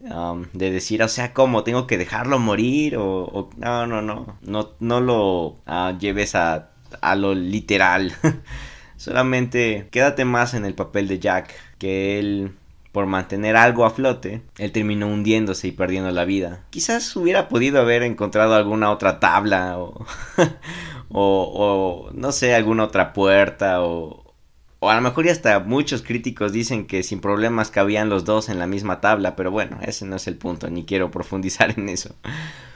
um, 0.00 0.46
de 0.52 0.70
decir, 0.70 1.02
o 1.02 1.08
sea, 1.08 1.34
¿cómo? 1.34 1.64
¿Tengo 1.64 1.86
que 1.86 1.98
dejarlo 1.98 2.38
morir? 2.38 2.96
O, 2.96 3.50
no, 3.56 3.86
no, 3.86 4.00
no, 4.00 4.38
no, 4.42 4.70
no 4.80 5.00
lo 5.00 5.58
ah, 5.66 5.96
lleves 5.98 6.34
a 6.34 6.71
a 7.00 7.14
lo 7.14 7.34
literal. 7.34 8.12
Solamente 8.96 9.88
quédate 9.90 10.24
más 10.24 10.54
en 10.54 10.64
el 10.64 10.74
papel 10.74 11.08
de 11.08 11.18
Jack, 11.18 11.54
que 11.78 12.18
él 12.18 12.52
por 12.92 13.06
mantener 13.06 13.56
algo 13.56 13.86
a 13.86 13.90
flote, 13.90 14.42
él 14.58 14.70
terminó 14.70 15.08
hundiéndose 15.08 15.68
y 15.68 15.72
perdiendo 15.72 16.10
la 16.10 16.26
vida. 16.26 16.60
Quizás 16.68 17.16
hubiera 17.16 17.48
podido 17.48 17.80
haber 17.80 18.02
encontrado 18.02 18.54
alguna 18.54 18.90
otra 18.90 19.18
tabla 19.18 19.78
o, 19.78 20.04
o, 21.08 22.10
no 22.12 22.32
sé, 22.32 22.54
alguna 22.54 22.84
otra 22.84 23.14
puerta 23.14 23.82
o, 23.82 24.34
o 24.78 24.90
a 24.90 24.94
lo 24.94 25.00
mejor 25.00 25.24
ya 25.24 25.32
hasta 25.32 25.58
muchos 25.60 26.02
críticos 26.02 26.52
dicen 26.52 26.86
que 26.86 27.02
sin 27.02 27.20
problemas 27.20 27.70
cabían 27.70 28.10
los 28.10 28.26
dos 28.26 28.50
en 28.50 28.58
la 28.58 28.66
misma 28.66 29.00
tabla, 29.00 29.36
pero 29.36 29.50
bueno, 29.50 29.78
ese 29.82 30.04
no 30.04 30.16
es 30.16 30.26
el 30.26 30.36
punto, 30.36 30.68
ni 30.68 30.84
quiero 30.84 31.10
profundizar 31.10 31.72
en 31.78 31.88
eso. 31.88 32.14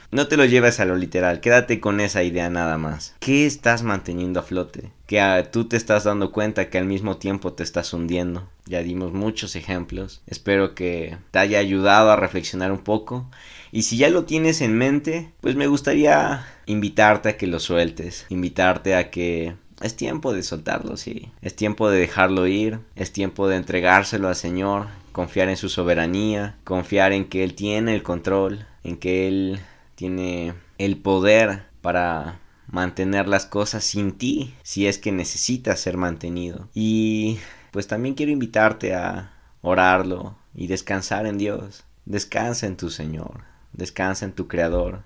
No 0.09 0.27
te 0.27 0.37
lo 0.37 0.45
lleves 0.45 0.79
a 0.79 0.85
lo 0.85 0.95
literal, 0.95 1.41
quédate 1.41 1.81
con 1.81 1.99
esa 1.99 2.23
idea 2.23 2.49
nada 2.49 2.77
más. 2.77 3.13
¿Qué 3.19 3.45
estás 3.45 3.83
manteniendo 3.83 4.39
a 4.39 4.43
flote? 4.43 4.91
Que 5.05 5.19
ah, 5.19 5.51
tú 5.51 5.65
te 5.65 5.75
estás 5.75 6.05
dando 6.05 6.31
cuenta 6.31 6.69
que 6.69 6.77
al 6.77 6.85
mismo 6.85 7.17
tiempo 7.17 7.51
te 7.51 7.63
estás 7.63 7.91
hundiendo. 7.91 8.47
Ya 8.65 8.81
dimos 8.83 9.11
muchos 9.11 9.57
ejemplos. 9.57 10.21
Espero 10.25 10.75
que 10.75 11.17
te 11.31 11.39
haya 11.39 11.59
ayudado 11.59 12.09
a 12.09 12.15
reflexionar 12.15 12.71
un 12.71 12.85
poco. 12.85 13.29
Y 13.73 13.81
si 13.81 13.97
ya 13.97 14.09
lo 14.09 14.23
tienes 14.23 14.61
en 14.61 14.77
mente, 14.77 15.29
pues 15.41 15.55
me 15.55 15.67
gustaría 15.67 16.45
invitarte 16.67 17.27
a 17.27 17.37
que 17.37 17.47
lo 17.47 17.59
sueltes. 17.59 18.25
Invitarte 18.29 18.95
a 18.95 19.11
que 19.11 19.55
es 19.81 19.97
tiempo 19.97 20.31
de 20.31 20.43
soltarlo, 20.43 20.95
sí. 20.95 21.31
Es 21.41 21.53
tiempo 21.53 21.89
de 21.89 21.99
dejarlo 21.99 22.47
ir. 22.47 22.79
Es 22.95 23.11
tiempo 23.11 23.49
de 23.49 23.57
entregárselo 23.57 24.29
al 24.29 24.37
Señor. 24.37 24.87
Confiar 25.11 25.49
en 25.49 25.57
su 25.57 25.67
soberanía. 25.67 26.55
Confiar 26.63 27.11
en 27.11 27.25
que 27.25 27.43
Él 27.43 27.55
tiene 27.55 27.93
el 27.93 28.03
control. 28.03 28.65
En 28.85 28.95
que 28.95 29.27
Él 29.27 29.59
tiene 29.97 30.53
el 30.77 30.97
poder 30.97 31.63
para 31.81 32.39
mantener 32.67 33.27
las 33.27 33.47
cosas 33.47 33.83
sin 33.83 34.11
ti 34.11 34.53
si 34.61 34.85
es 34.85 34.99
que 34.99 35.11
necesitas 35.11 35.79
ser 35.79 35.97
mantenido. 35.97 36.69
Y 36.75 37.39
pues 37.71 37.87
también 37.87 38.13
quiero 38.13 38.31
invitarte 38.31 38.93
a 38.93 39.33
orarlo 39.61 40.37
y 40.53 40.67
descansar 40.67 41.25
en 41.25 41.39
Dios. 41.39 41.83
Descansa 42.05 42.67
en 42.67 42.77
tu 42.77 42.91
Señor, 42.91 43.41
descansa 43.73 44.25
en 44.25 44.33
tu 44.33 44.47
Creador. 44.47 45.01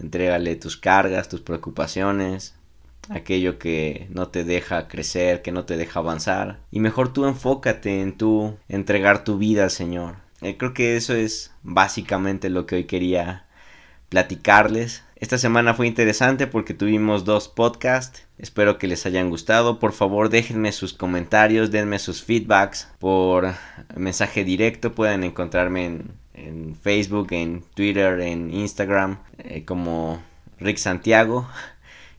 Entrégale 0.00 0.56
tus 0.56 0.76
cargas, 0.76 1.28
tus 1.28 1.40
preocupaciones, 1.40 2.56
aquello 3.08 3.60
que 3.60 4.08
no 4.10 4.28
te 4.28 4.42
deja 4.42 4.88
crecer, 4.88 5.40
que 5.40 5.52
no 5.52 5.66
te 5.66 5.76
deja 5.76 6.00
avanzar. 6.00 6.58
Y 6.72 6.80
mejor 6.80 7.12
tú 7.12 7.26
enfócate 7.26 8.02
en 8.02 8.18
tu 8.18 8.56
entregar 8.68 9.22
tu 9.22 9.38
vida 9.38 9.62
al 9.62 9.70
Señor. 9.70 10.16
Eh, 10.42 10.56
creo 10.56 10.74
que 10.74 10.96
eso 10.96 11.14
es 11.14 11.52
básicamente 11.62 12.50
lo 12.50 12.66
que 12.66 12.74
hoy 12.74 12.84
quería 12.84 13.45
platicarles. 14.08 15.04
Esta 15.16 15.38
semana 15.38 15.72
fue 15.74 15.86
interesante 15.86 16.46
porque 16.46 16.74
tuvimos 16.74 17.24
dos 17.24 17.48
podcasts. 17.48 18.26
Espero 18.38 18.78
que 18.78 18.86
les 18.86 19.06
hayan 19.06 19.30
gustado. 19.30 19.78
Por 19.78 19.92
favor, 19.92 20.28
déjenme 20.28 20.72
sus 20.72 20.92
comentarios, 20.92 21.70
denme 21.70 21.98
sus 21.98 22.22
feedbacks 22.22 22.88
por 22.98 23.54
mensaje 23.96 24.44
directo. 24.44 24.94
Pueden 24.94 25.24
encontrarme 25.24 25.86
en, 25.86 26.10
en 26.34 26.76
Facebook, 26.76 27.28
en 27.30 27.62
Twitter, 27.74 28.20
en 28.20 28.52
Instagram, 28.52 29.18
eh, 29.38 29.64
como 29.64 30.20
Rick 30.60 30.76
Santiago. 30.76 31.48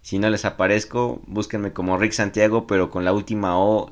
Si 0.01 0.19
no 0.19 0.29
les 0.29 0.45
aparezco, 0.45 1.21
búsquenme 1.27 1.73
como 1.73 1.97
Rick 1.97 2.13
Santiago, 2.13 2.65
pero 2.65 2.89
con 2.89 3.05
la 3.05 3.13
última 3.13 3.59
O 3.59 3.89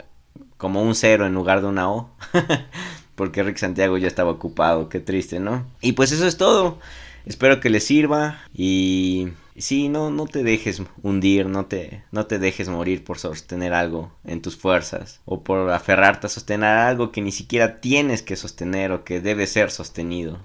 como 0.57 0.81
un 0.81 0.95
cero 0.95 1.25
en 1.25 1.33
lugar 1.33 1.61
de 1.61 1.67
una 1.67 1.91
O. 1.91 2.09
Porque 3.15 3.43
Rick 3.43 3.57
Santiago 3.57 3.97
ya 3.97 4.07
estaba 4.07 4.31
ocupado, 4.31 4.89
qué 4.89 4.99
triste, 4.99 5.39
¿no? 5.39 5.65
Y 5.81 5.93
pues 5.93 6.11
eso 6.11 6.25
es 6.25 6.37
todo. 6.37 6.79
Espero 7.25 7.59
que 7.59 7.69
les 7.69 7.85
sirva 7.85 8.39
y 8.53 9.29
sí, 9.57 9.89
no, 9.89 10.11
no 10.11 10.25
te 10.25 10.43
dejes 10.43 10.81
hundir, 11.01 11.47
no 11.47 11.65
te, 11.65 12.03
no 12.11 12.25
te 12.25 12.39
dejes 12.39 12.69
morir 12.69 13.03
por 13.03 13.17
sostener 13.17 13.73
algo 13.73 14.11
en 14.23 14.41
tus 14.41 14.57
fuerzas 14.57 15.21
o 15.25 15.43
por 15.43 15.71
aferrarte 15.71 16.27
a 16.27 16.29
sostener 16.29 16.69
algo 16.69 17.11
que 17.11 17.21
ni 17.21 17.31
siquiera 17.31 17.79
tienes 17.79 18.21
que 18.21 18.35
sostener 18.35 18.91
o 18.91 19.03
que 19.03 19.21
debe 19.21 19.47
ser 19.47 19.71
sostenido. 19.71 20.39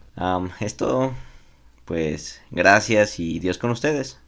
es 0.60 0.76
todo. 0.76 1.12
Pues 1.84 2.40
gracias 2.52 3.18
y 3.18 3.40
Dios 3.40 3.58
con 3.58 3.70
ustedes. 3.70 4.20